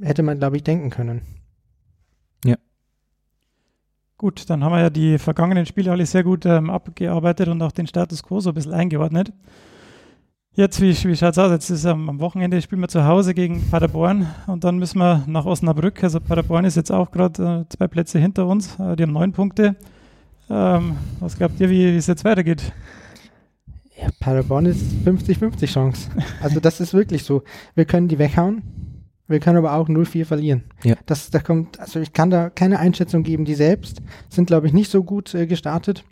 hätte 0.00 0.22
man, 0.22 0.38
glaube 0.38 0.56
ich, 0.56 0.64
denken 0.64 0.90
können. 0.90 1.22
Gut, 4.18 4.48
dann 4.48 4.64
haben 4.64 4.72
wir 4.72 4.80
ja 4.80 4.88
die 4.88 5.18
vergangenen 5.18 5.66
Spiele 5.66 5.90
alle 5.92 6.06
sehr 6.06 6.24
gut 6.24 6.46
ähm, 6.46 6.70
abgearbeitet 6.70 7.48
und 7.48 7.60
auch 7.60 7.72
den 7.72 7.86
Status 7.86 8.22
quo 8.22 8.40
so 8.40 8.50
ein 8.50 8.54
bisschen 8.54 8.72
eingeordnet. 8.72 9.30
Jetzt, 10.54 10.80
wie, 10.80 10.88
wie 10.88 11.14
schaut 11.14 11.32
es 11.32 11.38
aus? 11.38 11.50
Jetzt 11.50 11.68
ist 11.68 11.84
ähm, 11.84 12.08
am 12.08 12.18
Wochenende 12.18 12.62
spielen 12.62 12.80
wir 12.80 12.88
zu 12.88 13.04
Hause 13.04 13.34
gegen 13.34 13.68
Paderborn 13.70 14.26
und 14.46 14.64
dann 14.64 14.78
müssen 14.78 15.00
wir 15.00 15.22
nach 15.26 15.44
Osnabrück. 15.44 16.02
Also 16.02 16.18
Paderborn 16.18 16.64
ist 16.64 16.76
jetzt 16.76 16.90
auch 16.90 17.10
gerade 17.10 17.66
äh, 17.70 17.76
zwei 17.76 17.88
Plätze 17.88 18.18
hinter 18.18 18.46
uns. 18.46 18.78
Äh, 18.80 18.96
die 18.96 19.02
haben 19.02 19.12
neun 19.12 19.32
Punkte. 19.32 19.76
Ähm, 20.48 20.96
was 21.20 21.36
glaubt 21.36 21.60
ihr, 21.60 21.68
wie 21.68 21.94
es 21.94 22.06
jetzt 22.06 22.24
weitergeht? 22.24 22.72
Ja, 24.00 24.08
Paderborn 24.18 24.64
ist 24.64 24.82
50-50 25.04 25.66
Chance. 25.66 26.10
Also 26.40 26.58
das 26.58 26.80
ist 26.80 26.94
wirklich 26.94 27.22
so. 27.22 27.42
Wir 27.74 27.84
können 27.84 28.08
die 28.08 28.18
weghauen 28.18 28.62
wir 29.28 29.40
können 29.40 29.58
aber 29.58 29.74
auch 29.74 29.88
0-4 29.88 30.24
verlieren. 30.24 30.64
Ja. 30.84 30.94
Das, 31.06 31.30
da 31.30 31.40
kommt, 31.40 31.80
also 31.80 32.00
ich 32.00 32.12
kann 32.12 32.30
da 32.30 32.50
keine 32.50 32.78
Einschätzung 32.78 33.22
geben. 33.22 33.44
Die 33.44 33.54
selbst 33.54 34.02
sind, 34.28 34.46
glaube 34.46 34.66
ich, 34.66 34.72
nicht 34.72 34.90
so 34.90 35.02
gut 35.02 35.34
äh, 35.34 35.46
gestartet. 35.46 36.04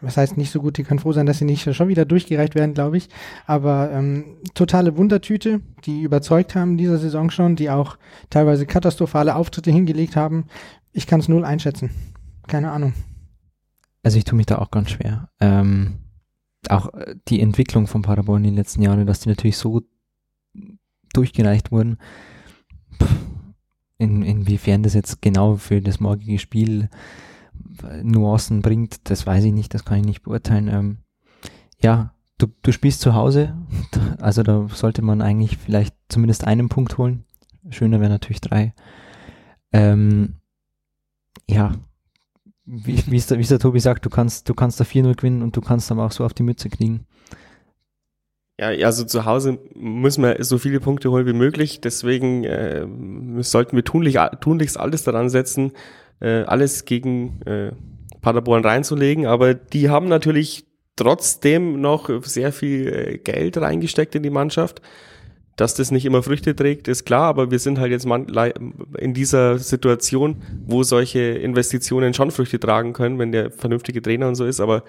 Was 0.00 0.16
heißt 0.16 0.36
nicht 0.36 0.50
so 0.50 0.60
gut? 0.60 0.76
Die 0.76 0.82
können 0.82 1.00
froh 1.00 1.12
sein, 1.12 1.26
dass 1.26 1.38
sie 1.38 1.44
nicht 1.44 1.74
schon 1.74 1.88
wieder 1.88 2.04
durchgereicht 2.04 2.54
werden, 2.54 2.74
glaube 2.74 2.96
ich. 2.96 3.08
Aber 3.46 3.90
ähm, 3.92 4.36
totale 4.54 4.96
Wundertüte, 4.96 5.60
die 5.84 6.02
überzeugt 6.02 6.54
haben 6.54 6.72
in 6.72 6.78
dieser 6.78 6.98
Saison 6.98 7.30
schon, 7.30 7.56
die 7.56 7.70
auch 7.70 7.96
teilweise 8.30 8.66
katastrophale 8.66 9.34
Auftritte 9.34 9.70
hingelegt 9.70 10.16
haben. 10.16 10.46
Ich 10.92 11.06
kann 11.06 11.20
es 11.20 11.28
null 11.28 11.44
einschätzen. 11.44 11.90
Keine 12.46 12.70
Ahnung. 12.70 12.92
Also 14.02 14.18
ich 14.18 14.24
tue 14.24 14.36
mich 14.36 14.46
da 14.46 14.58
auch 14.58 14.70
ganz 14.70 14.90
schwer. 14.90 15.30
Ähm, 15.40 15.94
auch 16.68 16.92
äh, 16.94 17.16
die 17.28 17.40
Entwicklung 17.40 17.86
von 17.86 18.02
Paderborn 18.02 18.44
in 18.44 18.50
den 18.50 18.56
letzten 18.56 18.82
Jahren, 18.82 19.06
dass 19.06 19.20
die 19.20 19.30
natürlich 19.30 19.56
so 19.56 19.82
durchgereicht 21.14 21.72
wurden, 21.72 21.98
in, 23.98 24.22
inwiefern 24.22 24.82
das 24.82 24.94
jetzt 24.94 25.22
genau 25.22 25.56
für 25.56 25.80
das 25.80 26.00
morgige 26.00 26.38
Spiel 26.38 26.88
Nuancen 28.02 28.62
bringt, 28.62 29.08
das 29.10 29.26
weiß 29.26 29.44
ich 29.44 29.52
nicht, 29.52 29.74
das 29.74 29.84
kann 29.84 29.98
ich 29.98 30.06
nicht 30.06 30.22
beurteilen. 30.22 30.68
Ähm, 30.68 30.98
ja, 31.80 32.14
du, 32.38 32.48
du 32.62 32.72
spielst 32.72 33.00
zu 33.00 33.14
Hause, 33.14 33.56
also 34.18 34.42
da 34.42 34.68
sollte 34.68 35.02
man 35.02 35.22
eigentlich 35.22 35.56
vielleicht 35.56 35.94
zumindest 36.08 36.44
einen 36.44 36.68
Punkt 36.68 36.98
holen. 36.98 37.24
Schöner 37.70 38.00
wäre 38.00 38.10
natürlich 38.10 38.40
drei. 38.40 38.74
Ähm, 39.72 40.36
ja, 41.48 41.72
wie, 42.64 43.02
wie, 43.06 43.16
es 43.16 43.26
der, 43.26 43.38
wie 43.38 43.42
es 43.42 43.48
der 43.48 43.58
Tobi 43.58 43.80
sagt, 43.80 44.04
du 44.04 44.10
kannst, 44.10 44.48
du 44.48 44.54
kannst 44.54 44.80
da 44.80 44.84
4-0 44.84 45.16
gewinnen 45.16 45.42
und 45.42 45.56
du 45.56 45.60
kannst 45.60 45.90
aber 45.90 46.04
auch 46.06 46.12
so 46.12 46.24
auf 46.24 46.34
die 46.34 46.42
Mütze 46.42 46.68
kriegen. 46.68 47.06
Ja, 48.58 48.68
also 48.86 49.04
zu 49.04 49.24
Hause 49.24 49.58
müssen 49.74 50.22
wir 50.22 50.42
so 50.44 50.58
viele 50.58 50.78
Punkte 50.78 51.10
holen 51.10 51.26
wie 51.26 51.32
möglich. 51.32 51.80
Deswegen 51.80 52.44
äh, 52.44 52.86
sollten 53.40 53.74
wir 53.74 53.84
tunlich, 53.84 54.16
tunlichst 54.40 54.78
alles 54.78 55.02
daran 55.02 55.28
setzen, 55.28 55.72
äh, 56.20 56.42
alles 56.42 56.84
gegen 56.84 57.40
äh, 57.46 57.72
Paderborn 58.20 58.64
reinzulegen. 58.64 59.26
Aber 59.26 59.54
die 59.54 59.90
haben 59.90 60.08
natürlich 60.08 60.66
trotzdem 60.94 61.80
noch 61.80 62.08
sehr 62.22 62.52
viel 62.52 62.86
äh, 62.86 63.18
Geld 63.18 63.56
reingesteckt 63.56 64.14
in 64.14 64.22
die 64.22 64.30
Mannschaft. 64.30 64.80
Dass 65.56 65.74
das 65.74 65.92
nicht 65.92 66.04
immer 66.04 66.22
Früchte 66.22 66.56
trägt, 66.56 66.88
ist 66.88 67.04
klar, 67.04 67.24
aber 67.24 67.52
wir 67.52 67.60
sind 67.60 67.78
halt 67.78 67.92
jetzt 67.92 68.08
in 68.98 69.14
dieser 69.14 69.58
Situation, 69.58 70.42
wo 70.66 70.82
solche 70.82 71.20
Investitionen 71.20 72.12
schon 72.12 72.32
Früchte 72.32 72.58
tragen 72.58 72.92
können, 72.92 73.20
wenn 73.20 73.30
der 73.30 73.52
vernünftige 73.52 74.02
Trainer 74.02 74.26
und 74.26 74.34
so 74.34 74.44
ist. 74.44 74.58
Aber 74.58 74.82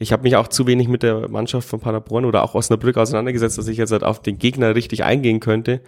ich 0.00 0.12
habe 0.12 0.24
mich 0.24 0.34
auch 0.34 0.48
zu 0.48 0.66
wenig 0.66 0.88
mit 0.88 1.04
der 1.04 1.28
Mannschaft 1.28 1.68
von 1.68 1.78
Paderborn 1.78 2.24
oder 2.24 2.42
auch 2.42 2.56
Osnabrück 2.56 2.96
auseinandergesetzt, 2.96 3.58
dass 3.58 3.68
ich 3.68 3.76
jetzt 3.76 3.92
halt 3.92 4.02
auf 4.02 4.20
den 4.20 4.38
Gegner 4.38 4.74
richtig 4.74 5.04
eingehen 5.04 5.38
könnte. 5.38 5.80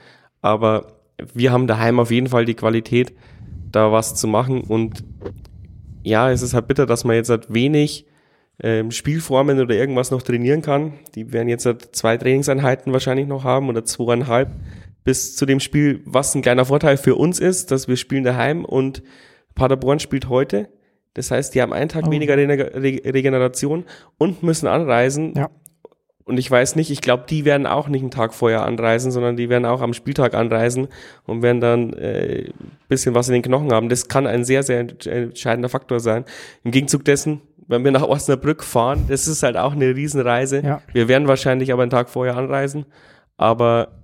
Aber 0.43 0.93
wir 1.35 1.51
haben 1.51 1.66
daheim 1.66 1.99
auf 1.99 2.12
jeden 2.12 2.29
Fall 2.29 2.45
die 2.45 2.55
Qualität, 2.55 3.12
da 3.73 3.90
was 3.90 4.14
zu 4.14 4.29
machen. 4.29 4.61
Und 4.61 5.03
ja, 6.05 6.31
es 6.31 6.43
ist 6.43 6.55
halt 6.55 6.69
bitter, 6.69 6.87
dass 6.87 7.05
man 7.05 7.16
jetzt 7.16 7.31
halt 7.31 7.53
wenig 7.53 8.07
ähm, 8.62 8.90
Spielformen 8.90 9.61
oder 9.61 9.75
irgendwas 9.75 10.11
noch 10.11 10.23
trainieren 10.23 10.62
kann. 10.62 10.94
Die 11.14 11.33
werden 11.33 11.49
jetzt 11.49 11.68
zwei 11.92 12.16
Trainingseinheiten 12.16 12.92
wahrscheinlich 12.92 13.27
noch 13.27 13.44
haben 13.44 13.68
oder 13.68 13.85
zweieinhalb 13.85 14.51
bis 15.05 15.37
zu 15.37 15.46
dem 15.46 15.61
Spiel, 15.61 16.03
was 16.05 16.35
ein 16.35 16.42
kleiner 16.42 16.64
Vorteil 16.64 16.96
für 16.96 17.14
uns 17.14 17.38
ist, 17.38 17.70
dass 17.70 17.88
wir 17.88 17.96
spielen 17.96 18.25
daheim 18.25 18.64
und 18.64 19.03
Paderborn 19.55 19.99
spielt 19.99 20.29
heute. 20.29 20.68
Das 21.14 21.31
heißt, 21.31 21.55
die 21.55 21.62
haben 21.62 21.73
einen 21.73 21.88
Tag 21.88 22.07
oh. 22.07 22.11
weniger 22.11 22.37
Re 22.37 23.01
Regeneration 23.05 23.85
und 24.18 24.42
müssen 24.42 24.66
anreisen. 24.66 25.35
Ja. 25.37 25.51
Und 26.25 26.38
ich 26.38 26.49
weiß 26.49 26.77
nicht, 26.77 26.92
ich 26.92 27.01
glaube, 27.01 27.25
die 27.29 27.44
werden 27.44 27.66
auch 27.66 27.88
nicht 27.88 28.03
einen 28.03 28.12
Tag 28.12 28.35
vorher 28.35 28.64
anreisen, 28.64 29.11
sondern 29.11 29.37
die 29.37 29.49
werden 29.49 29.64
auch 29.64 29.81
am 29.81 29.92
Spieltag 29.92 30.35
anreisen 30.35 30.87
und 31.27 31.42
werden 31.42 31.61
dann 31.61 31.92
äh, 31.94 32.51
bisschen 32.88 33.16
was 33.16 33.29
in 33.29 33.33
den 33.33 33.42
Knochen 33.42 33.73
haben. 33.73 33.88
Das 33.88 34.07
kann 34.07 34.29
ein 34.29 34.44
sehr, 34.44 34.62
sehr 34.62 34.79
entscheidender 34.79 35.68
Faktor 35.68 35.99
sein. 35.99 36.25
Im 36.62 36.70
Gegenzug 36.70 37.05
dessen 37.05 37.40
wenn 37.70 37.85
wir 37.85 37.92
nach 37.92 38.02
Osnabrück 38.02 38.62
fahren, 38.62 39.06
das 39.09 39.26
ist 39.26 39.42
halt 39.42 39.56
auch 39.56 39.72
eine 39.72 39.94
Riesenreise. 39.94 40.62
Ja. 40.62 40.83
Wir 40.92 41.09
werden 41.09 41.28
wahrscheinlich 41.28 41.72
aber 41.72 41.83
einen 41.83 41.90
Tag 41.90 42.11
vorher 42.11 42.37
anreisen, 42.37 42.87
aber 43.37 44.00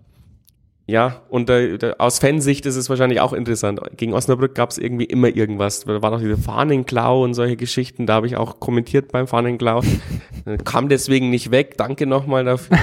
ja, 0.89 1.23
und 1.31 1.51
äh, 1.51 1.95
aus 1.99 2.21
Fansicht 2.21 2.65
ist 2.65 2.77
es 2.77 2.89
wahrscheinlich 2.89 3.21
auch 3.21 3.33
interessant. 3.33 3.81
Gegen 3.97 4.15
Osnabrück 4.15 4.55
gab 4.55 4.71
es 4.71 4.79
irgendwie 4.79 5.05
immer 5.05 5.35
irgendwas. 5.35 5.81
Da 5.81 6.01
war 6.01 6.13
noch 6.13 6.21
diese 6.21 6.37
Fahnenklau 6.37 7.25
und 7.25 7.35
solche 7.35 7.57
Geschichten. 7.57 8.07
Da 8.07 8.15
habe 8.15 8.29
ich 8.29 8.37
auch 8.37 8.61
kommentiert 8.61 9.11
beim 9.11 9.27
Fahnenklau. 9.27 9.83
Kam 10.65 10.89
deswegen 10.89 11.31
nicht 11.31 11.51
weg. 11.51 11.77
Danke 11.77 12.07
nochmal 12.07 12.45
dafür. 12.45 12.79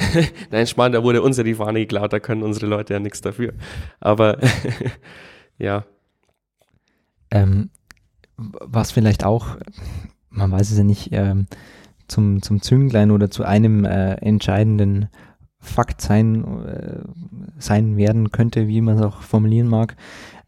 Nein, 0.50 0.66
Schmarrn, 0.66 0.92
da 0.92 1.02
wurde 1.02 1.22
uns 1.22 1.38
ja 1.38 1.42
die 1.42 1.54
Fahne 1.54 1.80
geklaut. 1.80 2.12
Da 2.12 2.20
können 2.20 2.42
unsere 2.42 2.66
Leute 2.66 2.92
ja 2.92 3.00
nichts 3.00 3.22
dafür. 3.22 3.54
Aber 3.98 4.36
ja. 5.58 5.86
Ähm, 7.30 7.70
was 8.36 8.92
vielleicht 8.92 9.24
auch, 9.24 9.56
man 10.30 10.50
weiß 10.50 10.70
es 10.70 10.78
ja 10.78 10.84
nicht, 10.84 11.10
ähm, 11.12 11.46
zum, 12.06 12.42
zum 12.42 12.62
Zünglein 12.62 13.10
oder 13.10 13.30
zu 13.30 13.44
einem 13.44 13.84
äh, 13.84 14.14
entscheidenden 14.14 15.08
Fakt 15.60 16.00
sein, 16.00 16.44
äh, 16.66 17.00
sein 17.58 17.96
werden 17.96 18.30
könnte, 18.30 18.68
wie 18.68 18.80
man 18.80 18.96
es 18.96 19.02
auch 19.02 19.22
formulieren 19.22 19.68
mag, 19.68 19.96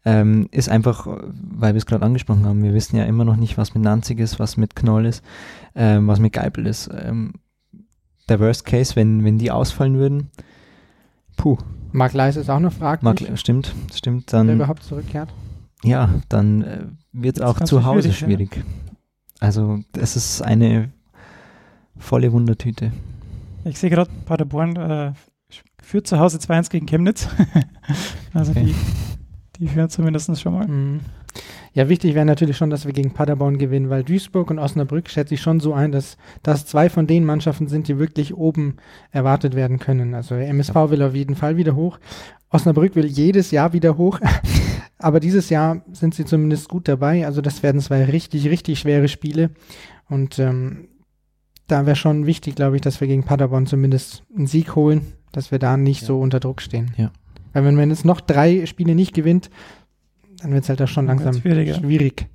ähm, 0.03 0.47
ist 0.51 0.69
einfach, 0.69 1.05
weil 1.05 1.73
wir 1.73 1.77
es 1.77 1.85
gerade 1.85 2.05
angesprochen 2.05 2.45
haben, 2.45 2.63
wir 2.63 2.73
wissen 2.73 2.95
ja 2.95 3.03
immer 3.03 3.25
noch 3.25 3.35
nicht, 3.35 3.57
was 3.57 3.75
mit 3.75 3.83
Nanzig 3.83 4.19
ist, 4.19 4.39
was 4.39 4.57
mit 4.57 4.75
Knoll 4.75 5.05
ist, 5.05 5.23
ähm, 5.75 6.07
was 6.07 6.19
mit 6.19 6.33
Geipel 6.33 6.65
ist. 6.65 6.89
Ähm, 6.93 7.33
der 8.29 8.39
Worst 8.39 8.65
Case, 8.65 8.95
wenn, 8.95 9.23
wenn 9.23 9.37
die 9.37 9.51
ausfallen 9.51 9.97
würden, 9.97 10.31
puh. 11.37 11.57
Mark 11.91 12.13
Leis 12.13 12.37
ist 12.37 12.49
auch 12.49 12.59
noch 12.59 12.73
fraglich. 12.73 13.27
Mark, 13.29 13.39
stimmt, 13.39 13.75
stimmt. 13.93 14.31
Dann, 14.31 14.47
Wer 14.47 14.55
überhaupt 14.55 14.83
zurückkehrt. 14.83 15.29
Ja, 15.83 16.09
dann 16.29 16.61
äh, 16.61 16.85
wird 17.11 17.37
es 17.37 17.41
auch 17.41 17.59
zu 17.59 17.83
Hause 17.83 18.13
schwierig. 18.13 18.53
schwierig. 18.53 18.55
Ja. 18.55 18.90
Also 19.41 19.79
es 19.99 20.15
ist 20.15 20.41
eine 20.41 20.91
volle 21.97 22.31
Wundertüte. 22.31 22.91
Ich 23.65 23.79
sehe 23.79 23.89
gerade, 23.89 24.09
Paderborn 24.25 24.75
äh, 24.75 25.13
führt 25.81 26.07
zu 26.07 26.19
Hause 26.19 26.37
2-1 26.37 26.69
gegen 26.69 26.85
Chemnitz. 26.85 27.27
also 28.33 28.51
okay. 28.51 28.65
die, 28.65 28.75
die 29.59 29.67
führen 29.67 29.89
zumindest 29.89 30.39
schon 30.39 30.53
mal. 30.53 30.67
Mhm. 30.67 30.99
Ja, 31.73 31.89
wichtig 31.89 32.13
wäre 32.13 32.25
natürlich 32.25 32.55
schon, 32.55 32.69
dass 32.69 32.85
wir 32.85 32.93
gegen 32.93 33.13
Paderborn 33.13 33.57
gewinnen, 33.57 33.89
weil 33.89 34.03
Duisburg 34.03 34.51
und 34.51 34.59
Osnabrück 34.59 35.09
schätze 35.09 35.33
ich 35.33 35.41
schon 35.41 35.59
so 35.59 35.73
ein, 35.73 35.91
dass 35.91 36.17
das 36.43 36.65
zwei 36.65 36.89
von 36.89 37.07
den 37.07 37.25
Mannschaften 37.25 37.67
sind, 37.67 37.87
die 37.87 37.97
wirklich 37.97 38.35
oben 38.35 38.75
erwartet 39.09 39.55
werden 39.55 39.79
können. 39.79 40.13
Also 40.13 40.35
MSV 40.35 40.75
will 40.89 41.01
auf 41.01 41.15
jeden 41.15 41.35
Fall 41.35 41.57
wieder 41.57 41.75
hoch. 41.75 41.97
Osnabrück 42.49 42.95
will 42.95 43.05
jedes 43.05 43.49
Jahr 43.49 43.73
wieder 43.73 43.97
hoch. 43.97 44.19
Aber 45.01 45.19
dieses 45.19 45.49
Jahr 45.49 45.81
sind 45.91 46.13
sie 46.13 46.25
zumindest 46.25 46.69
gut 46.69 46.87
dabei. 46.87 47.25
Also 47.25 47.41
das 47.41 47.63
werden 47.63 47.81
zwei 47.81 48.05
richtig, 48.05 48.47
richtig 48.47 48.79
schwere 48.79 49.07
Spiele. 49.07 49.49
Und 50.07 50.37
ähm, 50.37 50.89
da 51.67 51.85
wäre 51.85 51.95
schon 51.95 52.25
wichtig, 52.25 52.55
glaube 52.55 52.75
ich, 52.75 52.81
dass 52.81 53.01
wir 53.01 53.07
gegen 53.07 53.23
Paderborn 53.23 53.65
zumindest 53.65 54.23
einen 54.35 54.45
Sieg 54.45 54.75
holen, 54.75 55.13
dass 55.31 55.51
wir 55.51 55.57
da 55.57 55.75
nicht 55.75 56.01
ja. 56.01 56.07
so 56.07 56.19
unter 56.19 56.39
Druck 56.39 56.61
stehen. 56.61 56.91
Ja. 56.97 57.11
Weil 57.53 57.65
wenn 57.65 57.75
man 57.75 57.89
jetzt 57.89 58.05
noch 58.05 58.21
drei 58.21 58.65
Spiele 58.65 58.93
nicht 58.93 59.13
gewinnt, 59.13 59.49
dann 60.41 60.53
wird 60.53 60.63
es 60.63 60.69
halt 60.69 60.79
da 60.79 60.87
schon 60.87 61.07
langsam 61.07 61.33
schwierig. 61.33 62.27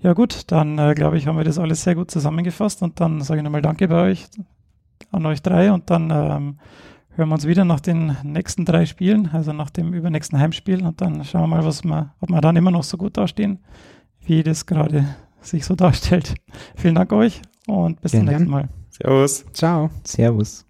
Ja 0.00 0.14
gut, 0.14 0.50
dann 0.50 0.78
äh, 0.78 0.94
glaube 0.94 1.16
ich, 1.18 1.26
haben 1.26 1.36
wir 1.36 1.44
das 1.44 1.58
alles 1.58 1.84
sehr 1.84 1.94
gut 1.94 2.10
zusammengefasst 2.10 2.82
und 2.82 2.98
dann 2.98 3.20
sage 3.20 3.40
ich 3.40 3.44
nochmal 3.44 3.62
Danke 3.62 3.88
bei 3.88 4.10
euch, 4.10 4.26
an 5.12 5.26
euch 5.26 5.42
drei 5.42 5.70
und 5.70 5.90
dann 5.90 6.10
ähm, 6.10 6.58
hören 7.14 7.28
wir 7.28 7.34
uns 7.34 7.46
wieder 7.46 7.64
nach 7.64 7.80
den 7.80 8.16
nächsten 8.22 8.64
drei 8.64 8.86
Spielen, 8.86 9.30
also 9.32 9.52
nach 9.52 9.70
dem 9.70 9.92
übernächsten 9.92 10.38
Heimspiel 10.38 10.84
und 10.84 11.00
dann 11.00 11.24
schauen 11.24 11.42
wir 11.42 11.56
mal, 11.56 11.64
was 11.64 11.84
wir, 11.84 12.14
ob 12.20 12.30
wir 12.30 12.40
dann 12.40 12.56
immer 12.56 12.70
noch 12.70 12.84
so 12.84 12.96
gut 12.96 13.16
dastehen, 13.16 13.58
wie 14.20 14.42
das 14.42 14.66
gerade 14.66 15.06
sich 15.40 15.64
so 15.64 15.74
darstellt. 15.74 16.34
Vielen 16.76 16.94
Dank 16.94 17.12
euch 17.12 17.42
und 17.66 18.00
bis 18.00 18.12
zum 18.12 18.24
nächsten 18.24 18.48
Mal. 18.48 18.68
Servus. 18.90 19.44
Ciao. 19.52 19.90
Servus. 20.04 20.66